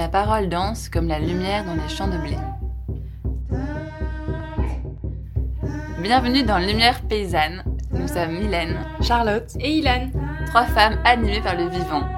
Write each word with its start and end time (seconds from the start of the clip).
La 0.00 0.08
parole 0.08 0.48
danse 0.48 0.88
comme 0.88 1.08
la 1.08 1.18
lumière 1.18 1.62
dans 1.66 1.74
les 1.74 1.88
champs 1.90 2.08
de 2.08 2.16
blé. 2.16 2.38
Bienvenue 6.00 6.42
dans 6.42 6.56
Lumière 6.56 7.02
paysanne. 7.02 7.62
Nous 7.92 8.08
sommes 8.08 8.32
Mylène, 8.32 8.78
Charlotte 9.02 9.50
et 9.60 9.72
Ilan, 9.72 10.08
trois 10.46 10.64
femmes 10.64 10.98
animées 11.04 11.42
par 11.42 11.54
le 11.54 11.68
vivant. 11.68 12.08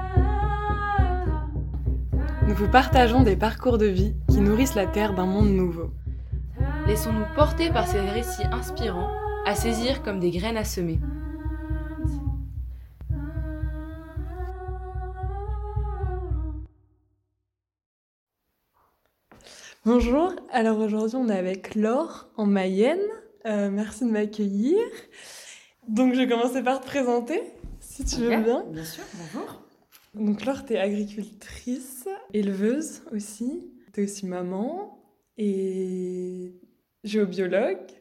Nous 2.47 2.55
vous 2.55 2.69
partageons 2.69 3.21
des 3.21 3.35
parcours 3.35 3.77
de 3.77 3.87
vie 3.87 4.15
qui 4.29 4.39
nourrissent 4.39 4.75
la 4.75 4.87
terre 4.87 5.13
d'un 5.13 5.25
monde 5.25 5.49
nouveau. 5.49 5.91
Laissons-nous 6.87 7.25
porter 7.35 7.69
par 7.69 7.85
ces 7.85 7.99
récits 7.99 8.47
inspirants, 8.53 9.11
à 9.45 9.55
saisir 9.55 10.03
comme 10.03 10.21
des 10.21 10.31
graines 10.31 10.55
à 10.55 10.63
semer. 10.63 11.01
Bonjour, 19.85 20.33
alors 20.49 20.79
aujourd'hui 20.79 21.17
on 21.17 21.27
est 21.27 21.37
avec 21.37 21.75
Laure 21.75 22.29
en 22.37 22.45
Mayenne. 22.45 23.01
Euh, 23.45 23.69
merci 23.69 24.05
de 24.05 24.11
m'accueillir. 24.11 24.79
Donc 25.89 26.13
je 26.13 26.19
vais 26.19 26.27
commencer 26.29 26.63
par 26.63 26.79
te 26.79 26.85
présenter, 26.85 27.41
si 27.81 28.05
tu 28.05 28.21
veux 28.21 28.29
bien. 28.29 28.63
Bien 28.71 28.85
sûr, 28.85 29.03
bonjour. 29.17 29.61
Donc 30.13 30.45
Laure, 30.45 30.65
tu 30.65 30.71
es 30.71 30.77
agricultrice, 30.77 32.07
éleveuse 32.33 33.01
aussi. 33.11 33.73
Tu 33.93 33.99
es 33.99 34.03
aussi 34.05 34.25
maman 34.25 35.03
et 35.37 36.61
géobiologue. 37.03 37.91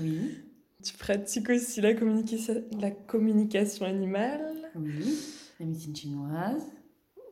Oui. 0.00 0.44
Tu 0.84 0.94
pratiques 0.96 1.50
aussi 1.50 1.80
la, 1.80 1.94
communication, 1.94 2.62
la 2.80 2.92
communication 2.92 3.84
animale. 3.84 4.70
Oui, 4.76 5.18
la 5.58 5.66
médecine 5.66 5.96
chinoise. 5.96 6.62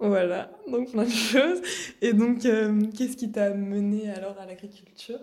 Voilà, 0.01 0.51
donc 0.67 0.91
plein 0.93 1.05
de 1.05 1.11
choses. 1.11 1.61
Et 2.01 2.15
donc, 2.15 2.47
euh, 2.47 2.87
qu'est-ce 2.97 3.19
qui 3.19 3.31
t'a 3.31 3.53
mené 3.53 4.11
alors 4.11 4.39
à 4.39 4.47
l'agriculture? 4.47 5.19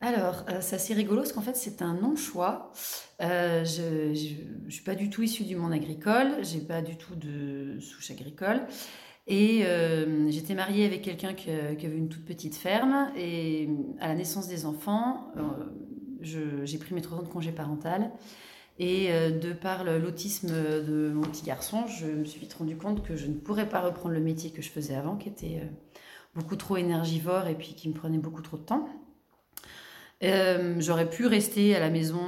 Alors, 0.00 0.44
euh, 0.48 0.58
c'est 0.60 0.74
assez 0.74 0.94
rigolo 0.94 1.18
parce 1.18 1.32
qu'en 1.32 1.42
fait, 1.42 1.54
c'est 1.54 1.80
un 1.80 1.94
non-choix. 1.94 2.72
Euh, 3.20 3.64
je 3.64 4.64
ne 4.64 4.70
suis 4.70 4.82
pas 4.82 4.96
du 4.96 5.10
tout 5.10 5.22
issue 5.22 5.44
du 5.44 5.54
monde 5.54 5.72
agricole, 5.72 6.42
j'ai 6.42 6.58
pas 6.58 6.82
du 6.82 6.96
tout 6.96 7.14
de 7.14 7.78
souche 7.78 8.10
agricole. 8.10 8.62
Et 9.28 9.64
j'étais 10.30 10.54
mariée 10.54 10.84
avec 10.84 11.02
quelqu'un 11.02 11.32
qui, 11.32 11.48
avait 11.48 11.96
une 11.96 12.08
toute 12.08 12.24
petite 12.24 12.56
ferme. 12.56 13.12
Et 13.16 13.68
à 14.00 14.08
la 14.08 14.16
naissance 14.16 14.48
des 14.48 14.66
enfants, 14.66 15.32
j'ai 16.20 16.78
pris 16.78 16.92
mes 16.92 17.00
trois 17.00 17.18
ans 17.18 17.22
de 17.22 17.28
congé 17.28 17.52
parental. 17.52 18.10
Et 18.78 19.12
euh, 19.12 19.30
de 19.30 19.52
par 19.52 19.84
l'autisme 19.84 20.48
de 20.48 21.12
mon 21.12 21.22
petit 21.22 21.44
garçon, 21.44 21.86
je 21.86 22.06
me 22.06 22.24
suis 22.24 22.40
vite 22.40 22.54
rendu 22.54 22.76
compte 22.76 23.06
que 23.06 23.16
je 23.16 23.26
ne 23.26 23.34
pourrais 23.34 23.68
pas 23.68 23.80
reprendre 23.80 24.14
le 24.14 24.20
métier 24.20 24.50
que 24.50 24.62
je 24.62 24.70
faisais 24.70 24.94
avant, 24.94 25.16
qui 25.16 25.28
était 25.28 25.60
euh, 25.62 25.66
beaucoup 26.34 26.56
trop 26.56 26.76
énergivore 26.76 27.46
et 27.48 27.54
puis 27.54 27.74
qui 27.74 27.88
me 27.88 27.94
prenait 27.94 28.18
beaucoup 28.18 28.42
trop 28.42 28.56
de 28.56 28.62
temps. 28.62 28.88
Euh, 30.22 30.76
j'aurais 30.78 31.10
pu 31.10 31.26
rester 31.26 31.74
à 31.74 31.80
la 31.80 31.90
maison 31.90 32.20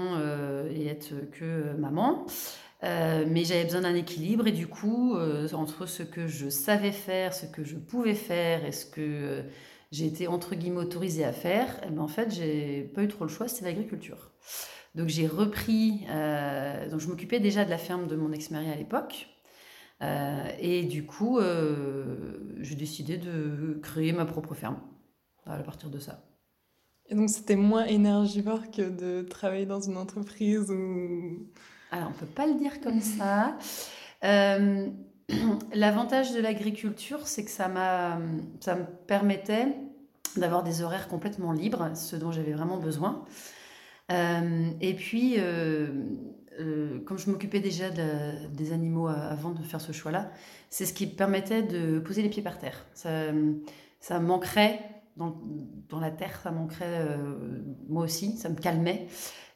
et 0.69 0.87
être 0.87 1.15
que 1.31 1.73
maman, 1.79 2.27
mais 2.83 3.45
j'avais 3.45 3.65
besoin 3.65 3.83
d'un 3.83 3.95
équilibre 3.95 4.49
et 4.49 4.53
du 4.53 4.67
coup, 4.67 5.17
entre 5.53 5.87
ce 5.87 6.03
que 6.03 6.27
je 6.27 6.49
savais 6.49 6.91
faire, 6.91 7.33
ce 7.33 7.47
que 7.47 7.63
je 7.63 7.77
pouvais 7.77 8.15
faire 8.15 8.65
et 8.65 8.73
ce 8.73 8.85
que 8.85 9.45
j'ai 9.93 10.07
été 10.07 10.27
entre 10.27 10.57
guillemets 10.57 10.81
autorisée 10.81 11.25
à 11.25 11.33
faire, 11.33 11.81
eh 11.87 11.91
ben, 11.91 12.03
en 12.03 12.09
fait, 12.09 12.35
j'ai 12.35 12.91
pas 12.95 13.05
eu 13.05 13.09
trop 13.09 13.25
le 13.25 13.31
choix, 13.31 13.47
c'était 13.47 13.67
l'agriculture. 13.67 14.33
Donc 14.95 15.09
j'ai 15.09 15.27
repris, 15.27 16.05
euh, 16.09 16.89
donc 16.89 17.01
je 17.01 17.09
m'occupais 17.09 17.41
déjà 17.41 17.65
de 17.65 17.71
la 17.71 17.79
ferme 17.79 18.07
de 18.07 18.15
mon 18.15 18.31
ex-mari 18.33 18.71
à 18.71 18.77
l'époque. 18.77 19.29
Euh, 20.03 20.49
et 20.61 20.85
du 20.85 21.05
coup, 21.05 21.39
euh, 21.39 22.57
j'ai 22.61 22.77
décidé 22.77 23.17
de 23.17 23.79
créer 23.83 24.13
ma 24.13 24.25
propre 24.25 24.55
ferme 24.55 24.79
à 25.47 25.57
partir 25.59 25.91
de 25.91 25.99
ça. 25.99 26.23
Et 27.07 27.15
donc 27.15 27.29
c'était 27.29 27.57
moins 27.57 27.85
énergivore 27.85 28.71
que 28.71 28.83
de 28.83 29.23
travailler 29.23 29.67
dans 29.67 29.81
une 29.81 29.97
entreprise 29.97 30.71
ou... 30.71 31.49
Alors 31.91 32.09
on 32.11 32.13
peut 32.13 32.27
pas 32.27 32.47
le 32.47 32.55
dire 32.55 32.81
comme 32.81 33.01
ça. 33.01 33.59
L'avantage 35.75 36.33
de 36.33 36.41
l'agriculture, 36.41 37.27
c'est 37.27 37.45
que 37.45 37.51
ça, 37.51 37.69
ça 38.61 38.75
me 38.77 38.85
permettait 39.07 39.75
d'avoir 40.37 40.63
des 40.63 40.83
horaires 40.83 41.09
complètement 41.09 41.53
libres, 41.53 41.91
ce 41.95 42.17
dont 42.17 42.31
j'avais 42.31 42.53
vraiment 42.53 42.79
besoin. 42.79 43.25
Euh, 44.13 44.71
et 44.81 44.95
puis, 44.95 45.35
euh, 45.39 45.89
euh, 46.61 47.01
comme 47.05 47.19
je 47.19 47.31
m'occupais 47.31 47.61
déjà 47.61 47.91
des 47.91 48.73
animaux 48.73 49.09
avant 49.09 49.51
de 49.51 49.63
faire 49.63 49.81
ce 49.81 49.93
choix-là, 49.93 50.31
c'est 50.71 50.87
ce 50.87 50.93
qui 50.93 51.07
permettait 51.07 51.63
de 51.63 51.99
poser 52.01 52.23
les 52.23 52.29
pieds 52.29 52.43
par 52.43 52.59
terre. 52.59 52.87
Ça, 52.95 54.21
manquerait 54.21 54.81
dans, 55.17 55.35
la 56.01 56.11
terre, 56.11 56.41
ça 56.43 56.51
manquerait 56.51 57.07
moi 57.89 58.05
aussi, 58.05 58.37
ça 58.37 58.49
me 58.49 58.57
calmait. 58.57 59.07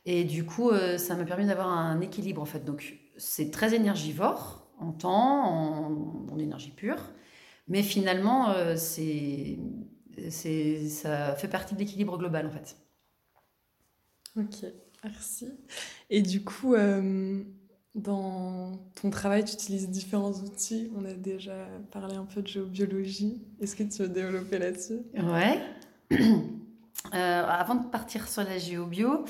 Et 0.07 0.25
du 0.25 0.45
coup, 0.47 0.71
ça 0.97 1.17
m'a 1.17 1.25
permis 1.25 1.47
d'avoir 1.47 1.69
un 1.69 2.01
équilibre 2.01 2.41
en 2.41 2.47
fait. 2.47 2.65
Donc, 2.65 2.99
c'est 3.17 3.51
très 3.51 3.75
énergivore 3.75 4.71
en 4.79 4.93
temps, 4.93 6.29
en, 6.31 6.39
énergie 6.39 6.71
pure, 6.71 7.03
mais 7.67 7.83
finalement, 7.83 8.55
ça 8.77 9.03
fait 11.35 11.49
partie 11.51 11.75
de 11.75 11.81
l'équilibre 11.81 12.17
global 12.17 12.47
en 12.47 12.51
fait. 12.51 12.77
Ok, 14.39 14.71
merci. 15.03 15.49
Et 16.11 16.23
du 16.23 16.45
coup, 16.45 16.75
euh, 16.75 17.43
dans 17.97 18.79
ton 19.01 19.11
travail, 19.11 19.45
tu 19.45 19.55
utilises 19.55 19.89
différents 19.91 20.33
outils. 20.33 20.93
On 20.97 21.05
a 21.05 21.13
déjà 21.13 21.67
parlé 21.91 22.15
un 22.15 22.25
peu 22.25 22.43
de 22.43 22.47
géobiologie. 22.47 23.43
Est-ce 23.61 23.75
que 23.75 23.83
tu 23.83 24.03
veux 24.03 24.09
développer 24.09 24.59
là-dessus? 24.59 25.01
Ouais. 25.15 25.61
Euh, 27.15 27.45
avant 27.47 27.77
de 27.77 27.87
partir 27.87 28.29
sur 28.29 28.43
la 28.43 28.59
géobio, 28.59 29.25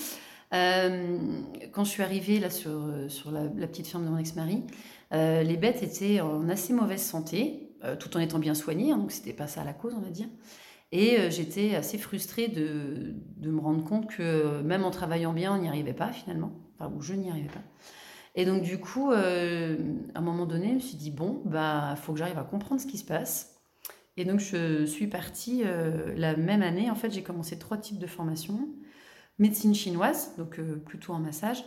euh, 0.55 1.19
quand 1.71 1.85
je 1.85 1.91
suis 1.91 2.03
arrivée 2.03 2.41
là 2.41 2.49
sur, 2.49 2.91
sur 3.09 3.31
la, 3.31 3.43
petite 3.69 3.87
ferme 3.87 4.07
de 4.07 4.09
mon 4.09 4.17
ex-mari, 4.17 4.65
les 5.13 5.57
bêtes 5.57 5.83
étaient 5.83 6.21
en 6.21 6.49
assez 6.49 6.73
mauvaise 6.73 7.03
santé, 7.03 7.71
tout 8.01 8.17
en 8.17 8.21
étant 8.21 8.39
bien 8.39 8.55
soignées, 8.55 8.91
hein, 8.91 8.97
donc 8.97 9.13
c'était 9.13 9.35
pas 9.35 9.47
ça 9.47 9.65
la 9.65 9.75
cause, 9.75 9.95
on 9.95 10.01
va 10.01 10.09
dire. 10.09 10.29
Et 10.91 11.19
euh, 11.19 11.31
j'étais 11.31 11.75
assez 11.75 11.99
frustrée 11.99 12.49
de, 12.49 13.15
de, 13.37 13.51
me 13.51 13.61
rendre 13.61 13.85
compte 13.85 14.09
que 14.09 14.63
même 14.63 14.85
en 14.85 14.91
travaillant 14.91 15.33
bien, 15.33 15.55
on 15.55 15.59
n'y 15.59 15.69
arrivait 15.69 15.93
pas 15.93 16.13
finalement, 16.13 16.53
enfin, 16.75 16.91
ou 16.97 17.03
je 17.03 17.15
n'y 17.15 17.31
arrivais 17.31 17.49
pas. 17.49 17.63
Et 18.35 18.47
donc 18.47 18.63
du 18.63 18.79
coup, 18.79 19.11
euh, 19.11 19.77
à 20.15 20.21
un 20.21 20.23
moment 20.23 20.47
donné, 20.47 20.71
je 20.71 20.75
me 20.75 20.81
suis 20.81 20.97
dit, 20.97 21.11
bon, 21.11 21.43
bah, 21.45 21.95
faut 21.97 22.13
que 22.13 22.19
j'arrive 22.19 22.39
à 22.39 22.45
comprendre 22.45 22.81
ce 22.81 22.87
qui 22.87 22.97
se 22.99 23.05
passe. 23.05 23.57
Et 24.17 24.25
donc 24.25 24.41
je 24.41 24.87
suis 24.87 25.09
partie 25.09 25.63
euh, 25.65 26.15
la 26.17 26.37
même 26.37 26.63
année, 26.63 26.91
en 26.91 26.95
fait, 26.95 27.11
j'ai 27.11 27.23
commencé 27.23 27.59
trois 27.59 27.77
types 27.77 27.99
de 27.99 28.07
formations. 28.07 28.69
Médecine 29.39 29.75
chinoise, 29.75 30.35
donc 30.37 30.61
plutôt 30.85 31.13
en 31.13 31.21
massage. 31.21 31.63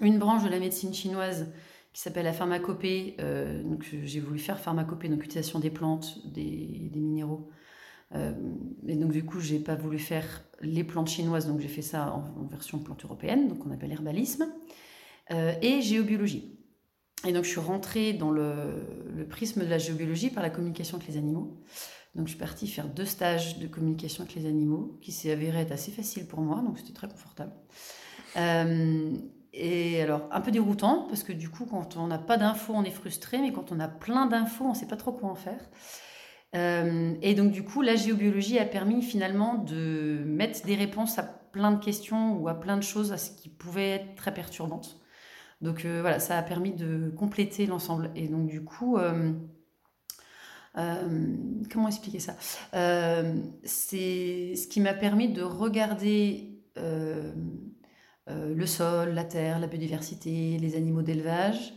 Une 0.00 0.18
branche 0.18 0.44
de 0.44 0.48
la 0.48 0.60
médecine 0.60 0.94
chinoise 0.94 1.52
qui 1.92 2.00
s'appelle 2.00 2.26
la 2.26 2.32
pharmacopée. 2.32 3.16
donc 3.64 3.88
j'ai 4.04 4.20
voulu 4.20 4.38
faire 4.38 4.60
pharmacopée, 4.60 5.08
donc 5.08 5.24
utilisation 5.24 5.58
des 5.58 5.70
plantes, 5.70 6.18
des, 6.26 6.90
des 6.92 7.00
minéraux 7.00 7.50
euh, 8.14 8.32
et 8.86 8.96
donc, 8.96 9.12
du 9.12 9.24
coup, 9.24 9.40
j'ai 9.40 9.58
pas 9.58 9.74
voulu 9.74 9.98
faire 9.98 10.44
les 10.60 10.84
plantes 10.84 11.08
chinoises, 11.08 11.46
donc 11.46 11.60
j'ai 11.60 11.68
fait 11.68 11.82
ça 11.82 12.12
en, 12.12 12.46
version 12.46 12.78
plante 12.78 13.04
européenne, 13.04 13.48
donc 13.48 13.66
on 13.66 13.70
appelle 13.70 13.92
herbalisme, 13.92 14.46
euh, 15.32 15.52
et 15.60 15.82
géobiologie. 15.82 16.58
Et 17.26 17.32
donc, 17.32 17.44
je 17.44 17.50
suis 17.50 17.60
rentrée 17.60 18.12
dans 18.12 18.30
le, 18.30 19.26
prisme 19.28 19.62
de 19.62 19.68
la 19.68 19.78
géobiologie 19.78 20.30
par 20.30 20.42
la 20.42 20.50
communication 20.50 20.96
avec 20.96 21.08
les 21.08 21.16
animaux. 21.16 21.60
Donc, 22.14 22.26
je 22.26 22.30
suis 22.30 22.38
partie 22.38 22.68
faire 22.68 22.88
deux 22.88 23.04
stages 23.04 23.58
de 23.58 23.66
communication 23.66 24.22
avec 24.22 24.36
les 24.36 24.46
animaux, 24.46 24.98
qui 25.02 25.12
s'est 25.12 25.30
avéré 25.30 25.60
être 25.60 25.72
assez 25.72 25.90
facile 25.90 26.26
pour 26.26 26.40
moi, 26.40 26.62
donc 26.64 26.78
c'était 26.78 26.94
très 26.94 27.08
confortable. 27.08 27.52
Euh, 28.36 29.12
et 29.52 30.02
alors, 30.02 30.28
un 30.30 30.40
peu 30.40 30.50
déroutant, 30.50 31.06
parce 31.08 31.22
que 31.22 31.32
du 31.32 31.48
coup, 31.48 31.66
quand 31.66 31.96
on 31.96 32.06
n'a 32.06 32.18
pas 32.18 32.36
d'infos, 32.36 32.74
on 32.74 32.84
est 32.84 32.90
frustré, 32.90 33.38
mais 33.38 33.52
quand 33.52 33.72
on 33.72 33.80
a 33.80 33.88
plein 33.88 34.26
d'infos, 34.26 34.64
on 34.64 34.70
ne 34.70 34.74
sait 34.74 34.86
pas 34.86 34.96
trop 34.96 35.12
quoi 35.12 35.30
en 35.30 35.34
faire. 35.34 35.60
Euh, 36.56 37.14
et 37.22 37.34
donc 37.34 37.52
du 37.52 37.62
coup, 37.62 37.82
la 37.82 37.96
géobiologie 37.96 38.58
a 38.58 38.64
permis 38.64 39.02
finalement 39.02 39.54
de 39.56 40.22
mettre 40.24 40.64
des 40.64 40.74
réponses 40.74 41.18
à 41.18 41.22
plein 41.22 41.72
de 41.72 41.84
questions 41.84 42.36
ou 42.38 42.48
à 42.48 42.54
plein 42.54 42.76
de 42.76 42.82
choses 42.82 43.12
à 43.12 43.18
ce 43.18 43.30
qui 43.30 43.48
pouvait 43.48 43.90
être 43.90 44.14
très 44.14 44.32
perturbantes. 44.32 45.00
Donc 45.60 45.84
euh, 45.84 46.00
voilà, 46.00 46.18
ça 46.18 46.38
a 46.38 46.42
permis 46.42 46.72
de 46.72 47.12
compléter 47.16 47.66
l'ensemble. 47.66 48.10
Et 48.14 48.28
donc 48.28 48.46
du 48.46 48.64
coup, 48.64 48.96
euh, 48.96 49.32
comment 51.70 51.88
expliquer 51.88 52.20
ça? 52.20 52.36
C'est 53.64 54.54
ce 54.56 54.66
qui 54.68 54.80
m'a 54.80 54.94
permis 54.94 55.28
de 55.32 55.42
regarder 55.42 56.52
le 58.26 58.66
sol, 58.66 59.14
la 59.14 59.24
terre, 59.24 59.58
la 59.58 59.66
biodiversité, 59.66 60.58
les 60.58 60.76
animaux 60.76 61.02
d'élevage 61.02 61.72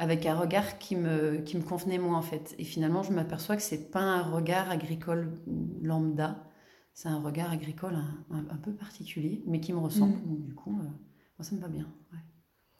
avec 0.00 0.24
un 0.24 0.34
regard 0.34 0.78
qui 0.78 0.96
me, 0.96 1.42
qui 1.42 1.58
me 1.58 1.62
convenait 1.62 1.98
moins 1.98 2.16
en 2.16 2.22
fait. 2.22 2.54
Et 2.58 2.64
finalement, 2.64 3.02
je 3.02 3.12
m'aperçois 3.12 3.54
que 3.54 3.62
c'est 3.62 3.90
pas 3.90 4.00
un 4.00 4.22
regard 4.22 4.70
agricole 4.70 5.30
lambda, 5.82 6.42
c'est 6.94 7.08
un 7.08 7.20
regard 7.20 7.52
agricole 7.52 7.98
un, 8.30 8.56
peu 8.56 8.72
particulier, 8.72 9.42
mais 9.46 9.60
qui 9.60 9.74
me 9.74 9.78
ressemble. 9.78 10.16
Mm. 10.16 10.26
Donc 10.26 10.40
du 10.40 10.54
coup, 10.54 10.80
euh, 10.80 10.84
moi, 10.84 11.42
ça 11.42 11.54
me 11.54 11.60
va 11.60 11.68
bien. 11.68 11.86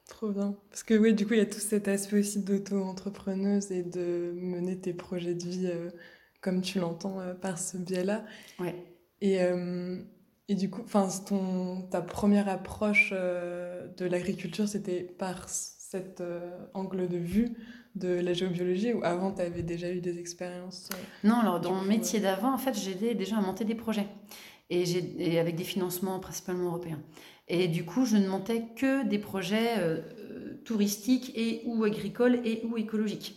Trop 0.07 0.31
bien. 0.31 0.57
Parce 0.71 0.81
que 0.81 0.95
oui, 0.95 1.13
du 1.13 1.27
coup, 1.27 1.33
il 1.33 1.37
y 1.37 1.43
a 1.43 1.45
tout 1.45 1.59
cet 1.59 1.87
aspect 1.87 2.19
aussi 2.19 2.43
d'auto-entrepreneuse 2.43 3.71
et 3.71 3.83
de 3.83 4.33
mener 4.35 4.81
tes 4.81 4.93
projets 4.93 5.35
de 5.35 5.43
vie 5.47 5.67
euh, 5.67 5.91
comme 6.41 6.61
tu 6.61 6.79
l'entends 6.79 7.19
par 7.39 7.59
ce 7.59 7.77
biais-là. 7.77 8.25
Ouais. 8.59 8.83
Et, 9.21 9.37
et 10.47 10.55
du 10.55 10.71
coup, 10.71 10.81
ton, 11.27 11.83
ta 11.91 12.01
première 12.01 12.49
approche 12.49 13.11
de 13.11 14.05
l'agriculture, 14.05 14.67
c'était 14.67 15.03
par 15.03 15.47
cet 15.91 16.23
angle 16.73 17.09
de 17.09 17.17
vue 17.17 17.49
de 17.95 18.07
la 18.07 18.33
géobiologie 18.33 18.93
ou 18.93 19.03
avant, 19.03 19.33
tu 19.33 19.41
avais 19.41 19.63
déjà 19.63 19.91
eu 19.91 19.99
des 19.99 20.17
expériences 20.19 20.89
Non, 21.25 21.35
alors 21.35 21.59
dans 21.59 21.73
mon 21.73 21.81
métier 21.81 22.21
d'avant, 22.21 22.53
en 22.53 22.57
fait, 22.57 22.73
j'aidais 22.73 23.13
déjà 23.13 23.37
à 23.37 23.41
monter 23.41 23.65
des 23.65 23.75
projets 23.75 24.07
et, 24.69 24.83
et 25.17 25.39
avec 25.39 25.55
des 25.55 25.65
financements 25.65 26.19
principalement 26.19 26.67
européens. 26.67 26.99
Et 27.47 27.67
du 27.67 27.83
coup, 27.83 28.05
je 28.05 28.15
ne 28.15 28.27
montais 28.27 28.63
que 28.77 29.05
des 29.05 29.19
projets 29.19 29.77
euh, 29.79 29.99
touristiques 30.63 31.33
et 31.35 31.63
ou 31.65 31.83
agricoles 31.83 32.39
et 32.45 32.61
ou 32.63 32.77
écologiques. 32.77 33.35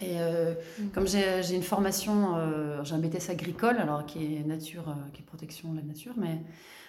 Et 0.00 0.20
euh, 0.20 0.54
mm. 0.78 0.88
comme 0.88 1.06
j'ai 1.06 1.54
une 1.54 1.62
formation, 1.62 2.36
euh, 2.36 2.82
j'ai 2.82 2.94
un 2.94 2.98
BTS 2.98 3.30
agricole, 3.30 3.76
alors 3.76 4.04
qui 4.04 4.36
est 4.36 4.44
nature, 4.44 4.96
qui 5.12 5.22
est 5.22 5.24
protection 5.24 5.72
de 5.72 5.76
la 5.76 5.84
nature, 5.84 6.14
mais 6.16 6.40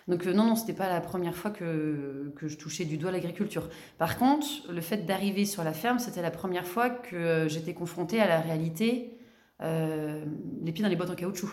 donc 0.07 0.25
non, 0.25 0.45
non, 0.45 0.55
c'était 0.55 0.73
pas 0.73 0.89
la 0.89 1.01
première 1.01 1.35
fois 1.35 1.51
que, 1.51 2.33
que 2.35 2.47
je 2.47 2.57
touchais 2.57 2.85
du 2.85 2.97
doigt 2.97 3.11
l'agriculture. 3.11 3.69
Par 3.97 4.17
contre, 4.17 4.47
le 4.71 4.81
fait 4.81 5.05
d'arriver 5.05 5.45
sur 5.45 5.63
la 5.63 5.73
ferme, 5.73 5.99
c'était 5.99 6.21
la 6.21 6.31
première 6.31 6.65
fois 6.65 6.89
que 6.89 7.47
j'étais 7.47 7.73
confrontée 7.73 8.19
à 8.19 8.27
la 8.27 8.39
réalité, 8.41 9.17
les 9.61 10.71
pieds 10.71 10.83
dans 10.83 10.89
les 10.89 10.95
boîtes 10.95 11.11
en 11.11 11.15
caoutchouc. 11.15 11.51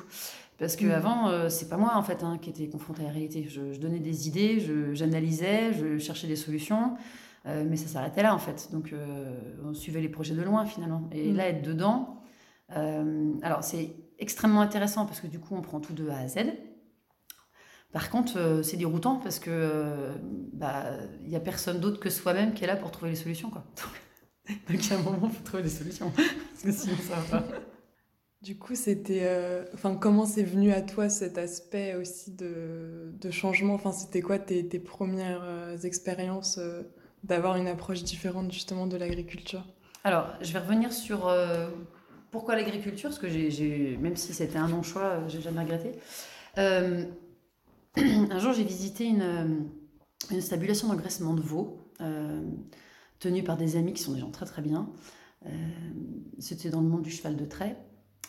Parce 0.59 0.75
que 0.75 0.87
mm. 0.87 0.91
avant, 0.91 1.29
euh, 1.29 1.49
c'est 1.49 1.69
pas 1.69 1.77
moi 1.77 1.93
en 1.95 2.03
fait 2.03 2.23
hein, 2.23 2.39
qui 2.41 2.51
était 2.51 2.69
confrontée 2.69 3.03
à 3.03 3.07
la 3.07 3.13
réalité. 3.13 3.47
Je, 3.49 3.79
donnais 3.79 4.01
des 4.01 4.29
idées, 4.29 4.59
j'analysais, 4.93 5.73
je, 5.73 5.99
cherchais 5.99 6.27
des 6.27 6.37
solutions, 6.37 6.97
euh, 7.47 7.65
mais 7.67 7.77
ça 7.77 7.87
s'arrêtait 7.87 8.23
là 8.23 8.35
en 8.35 8.39
fait. 8.39 8.69
Donc 8.73 8.93
euh, 8.93 9.39
on 9.65 9.73
suivait 9.73 10.01
les 10.01 10.09
projets 10.09 10.35
de 10.35 10.43
loin 10.43 10.67
finalement. 10.67 11.09
Et 11.13 11.33
mm. 11.33 11.37
là, 11.37 11.49
être 11.49 11.63
dedans, 11.63 12.17
alors 13.43 13.65
c'est 13.65 13.97
extrêmement 14.19 14.61
intéressant 14.61 15.07
parce 15.07 15.21
que 15.21 15.27
du 15.27 15.39
coup, 15.39 15.55
on 15.57 15.63
prend 15.63 15.81
tout 15.81 15.95
de 15.95 16.09
A 16.11 16.19
à 16.19 16.29
Z. 16.29 16.39
Par 17.93 18.11
contre, 18.11 18.61
c'est 18.63 18.77
déroutant 18.77 19.17
parce 19.17 19.39
que 19.39 20.13
bah 20.53 20.85
il 21.25 21.31
y 21.31 21.37
a 21.37 21.41
personne 21.41 21.81
d'autre 21.81 22.01
que 22.01 22.11
soi-même 22.11 22.53
qui 22.53 22.65
est 22.65 22.67
là 22.67 22.77
pour 22.77 22.91
trouver 22.91 23.11
les 23.13 23.17
solutions 23.17 23.51
quoi. 23.51 23.65
Donc, 24.69 24.81
à 24.91 24.95
un 24.95 24.99
moment, 24.99 25.31
il 25.31 25.37
faut 25.37 25.45
trouver 25.45 25.63
des 25.63 25.69
solutions 25.71 26.11
parce 26.17 26.63
que 26.63 26.73
sinon 26.73 26.97
ça 26.97 27.17
va 27.17 27.41
pas. 27.41 27.49
Du 28.41 28.57
coup, 28.57 28.77
c'était, 28.77 29.23
euh, 29.25 29.65
enfin, 29.75 29.97
comment 29.97 30.25
c'est 30.25 30.45
venu 30.45 30.73
à 30.73 30.81
toi 30.81 31.09
cet 31.09 31.39
aspect 31.39 31.97
aussi 31.97 32.31
de, 32.37 33.13
de 33.21 33.31
changement? 33.33 33.75
Enfin, 33.75 33.91
c'était 33.91 34.21
quoi 34.21 34.39
tes, 34.39 34.67
tes 34.69 34.79
premières 34.79 35.43
euh, 35.43 35.77
expériences 35.79 36.59
euh, 36.59 36.83
d'avoir 37.25 37.57
une 37.57 37.67
approche 37.67 38.05
différente 38.05 38.53
justement 38.53 38.87
de 38.87 38.97
l'agriculture? 38.97 39.65
Alors, 40.05 40.29
je 40.41 40.53
vais 40.53 40.61
revenir 40.61 40.93
sur 40.93 41.29
pourquoi 42.31 42.55
l'agriculture, 42.55 43.11
parce 43.11 43.19
que 43.19 43.29
j'ai, 43.29 43.99
même 44.01 44.15
si 44.15 44.33
c'était 44.33 44.57
un 44.57 44.69
non-choix, 44.69 45.27
j'ai 45.27 45.41
jamais 45.41 45.61
regretté. 45.61 45.91
un 48.31 48.39
jour, 48.39 48.53
j'ai 48.53 48.65
visité 48.65 49.05
une, 49.05 49.69
une 50.31 50.41
stabulation 50.41 50.89
d'engraissement 50.89 51.35
de 51.35 51.43
veaux 51.43 51.85
tenue 53.19 53.43
par 53.43 53.57
des 53.57 53.77
amis 53.77 53.93
qui 53.95 54.03
sont 54.03 54.13
des 54.13 54.21
gens 54.21 54.31
très 54.31 54.47
très 54.47 54.63
bien. 54.63 54.89
c'était 56.39 56.71
dans 56.71 56.81
le 56.81 56.89
monde 56.89 57.03
du 57.03 57.11
cheval 57.11 57.37
de 57.37 57.45
trait. 57.45 57.77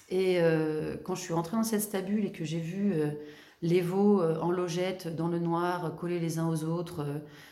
Et 0.10 0.38
euh, 0.39 0.98
quand 1.04 1.16
je 1.16 1.21
suis 1.21 1.33
rentrée 1.33 1.56
dans 1.57 1.63
cette 1.63 1.81
stabule 1.81 2.25
et 2.25 2.31
que 2.31 2.44
j'ai 2.44 2.60
vu 2.60 2.94
euh, 2.94 3.12
les 3.62 3.81
veaux 3.81 4.21
euh, 4.21 4.39
en 4.39 4.51
logette, 4.51 5.16
dans 5.16 5.27
le 5.27 5.39
noir, 5.39 5.95
collés 5.95 6.19
les 6.19 6.39
uns 6.39 6.50
aux 6.50 6.63
autres, 6.63 7.06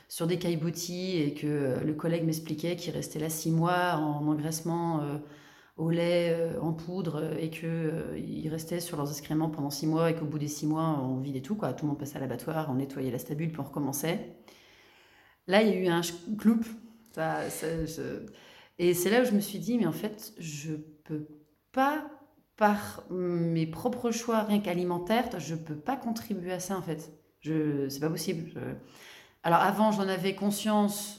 sur 0.10 0.26
des 0.26 0.40
caillebotis, 0.40 1.22
et 1.22 1.34
que 1.34 1.80
le 1.84 1.94
collègue 1.94 2.26
m'expliquait 2.26 2.76
qu'ils 2.76 2.94
restaient 2.94 3.20
là 3.20 3.30
six 3.30 3.52
mois 3.52 3.96
en 3.96 4.28
engraissement 4.28 5.02
au 5.78 5.90
lait, 5.90 6.36
en 6.62 6.74
poudre, 6.74 7.36
et 7.40 7.50
qu'ils 7.50 8.50
restaient 8.50 8.80
sur 8.80 8.98
leurs 8.98 9.10
excréments 9.12 9.50
pendant 9.50 9.70
six 9.70 9.88
mois, 9.88 10.10
et 10.10 10.16
qu'au 10.16 10.26
bout 10.26 10.40
des 10.40 10.48
six 10.48 10.66
mois, 10.66 11.00
on 11.02 11.18
vidait 11.18 11.42
tout, 11.42 11.56
quoi. 11.56 11.74
Tout 11.74 11.86
le 11.86 11.90
monde 11.90 12.00
passait 12.00 12.18
à 12.18 12.20
l'abattoir, 12.20 12.68
on 12.70 12.76
nettoyait 12.76 13.12
la 13.12 13.20
stabule, 13.20 13.52
puis 13.52 13.60
on 13.60 13.64
recommençait. 13.64 14.38
Là, 15.48 15.62
il 15.62 15.70
y 15.70 15.72
a 15.72 15.76
eu 15.76 15.88
un 15.88 16.02
cloup. 16.38 16.66
Et 18.80 18.94
c'est 18.94 19.10
là 19.10 19.22
où 19.22 19.26
je 19.26 19.32
me 19.32 19.40
suis 19.40 19.60
dit, 19.60 19.78
mais 19.78 19.88
en 19.88 19.92
fait, 19.92 20.34
je 20.38 20.76
peux 21.04 21.28
pas 21.72 22.10
par 22.58 23.04
mes 23.12 23.68
propres 23.68 24.12
choix, 24.12 24.42
rien 24.42 24.60
qu'alimentaires, 24.60 25.40
je 25.40 25.56
peux 25.56 25.76
pas 25.76 25.96
contribuer 25.96 26.52
à 26.52 26.60
ça 26.60 26.76
en 26.76 26.82
fait. 26.82 27.12
Je, 27.40 27.88
c'est 27.88 28.00
pas 28.00 28.10
possible. 28.10 28.52
Alors 29.44 29.60
avant, 29.60 29.92
j'en 29.92 30.08
avais 30.08 30.36
conscience, 30.36 31.17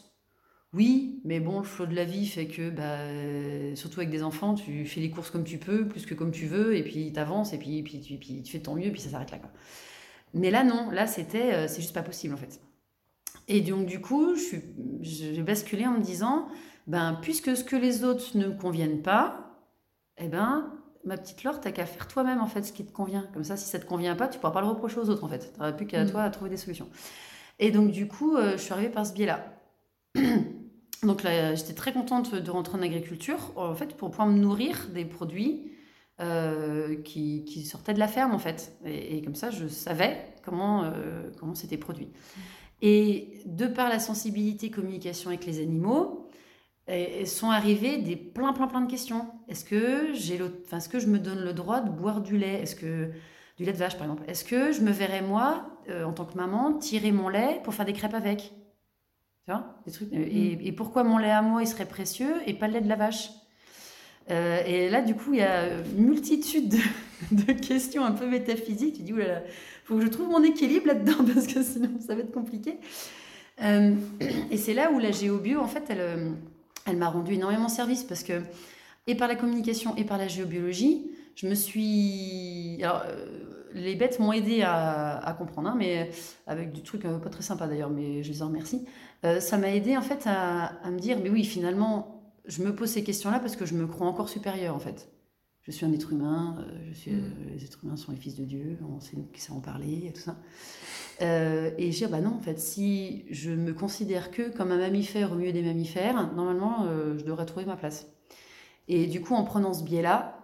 oui, 0.74 1.20
mais 1.24 1.40
bon, 1.40 1.58
le 1.58 1.64
flot 1.64 1.86
de 1.86 1.94
la 1.94 2.04
vie 2.04 2.26
fait 2.26 2.46
que, 2.46 2.68
bah, 2.70 3.74
surtout 3.74 4.00
avec 4.00 4.10
des 4.10 4.22
enfants, 4.22 4.54
tu 4.54 4.84
fais 4.84 5.00
les 5.00 5.10
courses 5.10 5.30
comme 5.30 5.44
tu 5.44 5.58
peux, 5.58 5.88
plus 5.88 6.04
que 6.04 6.14
comme 6.14 6.30
tu 6.30 6.46
veux, 6.46 6.76
et 6.76 6.82
puis 6.82 7.10
tu 7.12 7.18
avances, 7.18 7.52
et 7.54 7.58
puis, 7.58 7.82
puis, 7.82 7.98
puis, 7.98 8.18
puis 8.18 8.42
tu 8.42 8.52
fais 8.52 8.60
ton 8.60 8.74
mieux, 8.74 8.86
et 8.86 8.90
puis 8.90 9.00
ça 9.00 9.10
s'arrête 9.10 9.30
là. 9.30 9.38
Quoi. 9.38 9.50
Mais 10.34 10.50
là, 10.50 10.64
non, 10.64 10.90
là, 10.90 11.06
c'était, 11.06 11.54
euh, 11.54 11.68
c'est 11.68 11.80
juste 11.80 11.94
pas 11.94 12.02
possible 12.02 12.34
en 12.34 12.36
fait. 12.36 12.60
Et 13.48 13.62
donc, 13.62 13.86
du 13.86 14.00
coup, 14.00 14.34
j'ai 15.00 15.42
basculé 15.42 15.86
en 15.86 15.92
me 15.92 16.02
disant, 16.02 16.48
ben, 16.86 17.18
puisque 17.22 17.56
ce 17.56 17.64
que 17.64 17.76
les 17.76 18.04
autres 18.04 18.36
ne 18.36 18.48
me 18.48 18.54
conviennent 18.54 19.00
pas, 19.00 19.58
eh 20.18 20.28
ben, 20.28 20.70
ma 21.04 21.16
petite 21.16 21.44
Laure, 21.44 21.60
t'as 21.60 21.72
qu'à 21.72 21.86
faire 21.86 22.08
toi-même 22.08 22.40
en 22.40 22.46
fait 22.46 22.62
ce 22.62 22.72
qui 22.72 22.84
te 22.84 22.92
convient. 22.92 23.26
Comme 23.32 23.44
ça, 23.44 23.56
si 23.56 23.66
ça 23.66 23.78
te 23.78 23.86
convient 23.86 24.16
pas, 24.16 24.28
tu 24.28 24.38
pourras 24.38 24.52
pas 24.52 24.60
le 24.60 24.66
reprocher 24.66 24.98
aux 24.98 25.08
autres 25.08 25.24
en 25.24 25.28
fait. 25.28 25.52
T'auras 25.54 25.72
plus 25.72 25.86
qu'à 25.86 26.04
mm. 26.04 26.10
toi 26.10 26.22
à 26.22 26.30
trouver 26.30 26.50
des 26.50 26.56
solutions. 26.58 26.88
Et 27.58 27.70
donc 27.70 27.90
du 27.90 28.06
coup, 28.06 28.36
euh, 28.36 28.52
je 28.52 28.58
suis 28.58 28.72
arrivée 28.72 28.90
par 28.90 29.06
ce 29.06 29.14
biais-là. 29.14 29.54
donc 31.02 31.22
là, 31.22 31.54
j'étais 31.54 31.74
très 31.74 31.92
contente 31.92 32.34
de 32.34 32.50
rentrer 32.50 32.78
en 32.78 32.82
agriculture, 32.82 33.52
en 33.56 33.74
fait, 33.74 33.96
pour 33.96 34.10
pouvoir 34.10 34.28
me 34.28 34.38
nourrir 34.38 34.88
des 34.92 35.04
produits 35.04 35.72
euh, 36.20 37.00
qui, 37.02 37.64
sortaient 37.64 37.94
de 37.94 38.00
la 38.00 38.08
ferme 38.08 38.34
en 38.34 38.38
fait. 38.38 38.76
Et, 38.84 39.22
comme 39.22 39.36
ça, 39.36 39.50
je 39.50 39.68
savais 39.68 40.34
comment 40.44 40.82
euh, 40.84 41.30
comment 41.38 41.54
c'était 41.54 41.76
produit. 41.76 42.08
Et 42.82 43.40
de 43.46 43.66
par 43.66 43.88
la 43.88 44.00
sensibilité 44.00 44.70
communication 44.70 45.30
avec 45.30 45.46
les 45.46 45.60
animaux, 45.60 46.28
sont 47.26 47.50
arrivées 47.50 47.98
des 47.98 48.16
plein 48.16 48.52
plein 48.52 48.66
plein 48.66 48.80
de 48.80 48.90
questions. 48.90 49.26
Est-ce 49.48 49.64
que 49.64 50.12
est-ce 50.14 50.88
que 50.88 50.98
je 50.98 51.06
me 51.06 51.18
donne 51.18 51.44
le 51.44 51.52
droit 51.52 51.80
de 51.80 51.90
boire 51.90 52.20
du 52.20 52.38
lait? 52.38 52.62
Est-ce 52.62 52.76
que 52.76 53.10
du 53.58 53.64
lait 53.64 53.72
de 53.72 53.76
vache 53.76 53.96
par 53.98 54.04
exemple? 54.04 54.24
Est-ce 54.28 54.44
que 54.44 54.72
je 54.72 54.80
me 54.80 54.90
verrais 54.90 55.22
moi 55.22 55.66
euh, 55.90 56.04
en 56.04 56.12
tant 56.12 56.24
que 56.24 56.36
maman 56.36 56.72
tirer 56.74 57.12
mon 57.12 57.28
lait 57.28 57.60
pour 57.62 57.74
faire 57.74 57.84
des 57.84 57.92
crêpes 57.92 58.14
avec? 58.14 58.52
Tu 59.48 59.54
vois 59.54 59.80
des 59.86 59.92
trucs. 59.92 60.12
Euh, 60.12 60.18
mm. 60.18 60.66
Et, 60.66 60.72
pourquoi 60.72 61.04
mon 61.04 61.16
lait 61.16 61.30
à 61.30 61.40
moi 61.40 61.62
il 61.62 61.66
serait 61.66 61.86
précieux 61.86 62.34
et 62.46 62.52
pas 62.52 62.66
le 62.66 62.74
lait 62.74 62.80
de 62.82 62.88
la 62.88 62.96
vache? 62.96 63.30
Euh, 64.30 64.62
Et 64.66 64.90
là 64.90 65.00
du 65.00 65.14
coup 65.14 65.32
il 65.32 65.38
y 65.38 65.42
a 65.42 65.68
une 65.96 66.04
multitude 66.04 66.76
de, 67.30 67.52
questions 67.52 68.04
un 68.04 68.12
peu 68.12 68.28
métaphysiques. 68.28 68.96
Tu 68.96 69.02
dis 69.02 69.12
oulala, 69.12 69.42
faut 69.84 69.96
que 69.96 70.02
je 70.02 70.08
trouve 70.08 70.28
mon 70.28 70.42
équilibre 70.42 70.88
là-dedans 70.88 71.24
parce 71.34 71.46
que 71.46 71.62
sinon 71.62 71.98
ça 72.00 72.14
va 72.14 72.20
être 72.20 72.32
compliqué. 72.32 72.76
et 73.60 74.56
c'est 74.56 74.74
là 74.74 74.92
où 74.92 75.00
la 75.00 75.10
géobio 75.10 75.58
en 75.58 75.66
fait 75.66 75.82
elle 75.88 76.36
elle 76.88 76.96
m'a 76.96 77.08
rendu 77.08 77.34
énormément 77.34 77.68
service 77.68 78.04
parce 78.04 78.22
que, 78.22 78.42
et 79.06 79.14
par 79.14 79.28
la 79.28 79.36
communication 79.36 79.94
et 79.96 80.04
par 80.04 80.18
la 80.18 80.28
géobiologie, 80.28 81.10
je 81.34 81.46
me 81.46 81.54
suis. 81.54 82.78
Alors, 82.82 83.02
euh, 83.06 83.26
les 83.72 83.94
bêtes 83.94 84.18
m'ont 84.18 84.32
aidé 84.32 84.62
à, 84.62 85.34
comprendre, 85.38 85.68
hein, 85.68 85.76
mais 85.78 86.10
avec 86.46 86.72
du 86.72 86.82
truc 86.82 87.04
euh, 87.04 87.18
pas 87.18 87.30
très 87.30 87.42
sympa 87.42 87.66
d'ailleurs, 87.66 87.90
mais 87.90 88.22
je 88.22 88.32
les 88.32 88.42
en 88.42 88.48
remercie. 88.48 88.86
Euh, 89.24 89.40
ça 89.40 89.58
m'a 89.58 89.74
aidé 89.74 89.96
en 89.96 90.02
fait 90.02 90.24
à, 90.26 90.90
me 90.90 90.98
dire, 90.98 91.18
mais 91.22 91.30
oui, 91.30 91.44
finalement, 91.44 92.32
je 92.46 92.62
me 92.62 92.74
pose 92.74 92.90
ces 92.90 93.04
questions-là 93.04 93.40
parce 93.40 93.56
que 93.56 93.66
je 93.66 93.74
me 93.74 93.86
crois 93.86 94.06
encore 94.06 94.28
supérieure 94.28 94.74
en 94.74 94.80
fait. 94.80 95.08
Je 95.62 95.72
suis 95.72 95.84
un 95.84 95.92
être 95.92 96.12
humain, 96.12 96.64
je 96.88 96.94
suis, 96.94 97.12
mm. 97.12 97.34
les 97.54 97.64
êtres 97.64 97.80
humains 97.82 97.96
sont 97.96 98.12
les 98.12 98.18
fils 98.18 98.36
de 98.36 98.44
Dieu, 98.44 98.78
on 98.90 99.00
sait 99.00 99.16
qui 99.32 99.40
sait 99.40 99.52
en 99.52 99.60
parler 99.60 100.06
et 100.06 100.12
tout 100.12 100.22
ça. 100.22 100.36
Euh, 101.20 101.70
et 101.78 101.90
je 101.90 102.04
dis, 102.04 102.10
bah 102.10 102.20
non, 102.20 102.34
en 102.34 102.40
fait, 102.40 102.58
si 102.60 103.24
je 103.30 103.50
me 103.50 103.72
considère 103.72 104.30
que 104.30 104.50
comme 104.50 104.70
un 104.70 104.78
mammifère 104.78 105.32
au 105.32 105.34
milieu 105.34 105.52
des 105.52 105.62
mammifères, 105.62 106.32
normalement, 106.34 106.84
euh, 106.86 107.18
je 107.18 107.24
devrais 107.24 107.46
trouver 107.46 107.66
ma 107.66 107.76
place. 107.76 108.06
Et 108.86 109.06
du 109.06 109.20
coup, 109.20 109.34
en 109.34 109.44
prenant 109.44 109.74
ce 109.74 109.82
biais-là, 109.82 110.38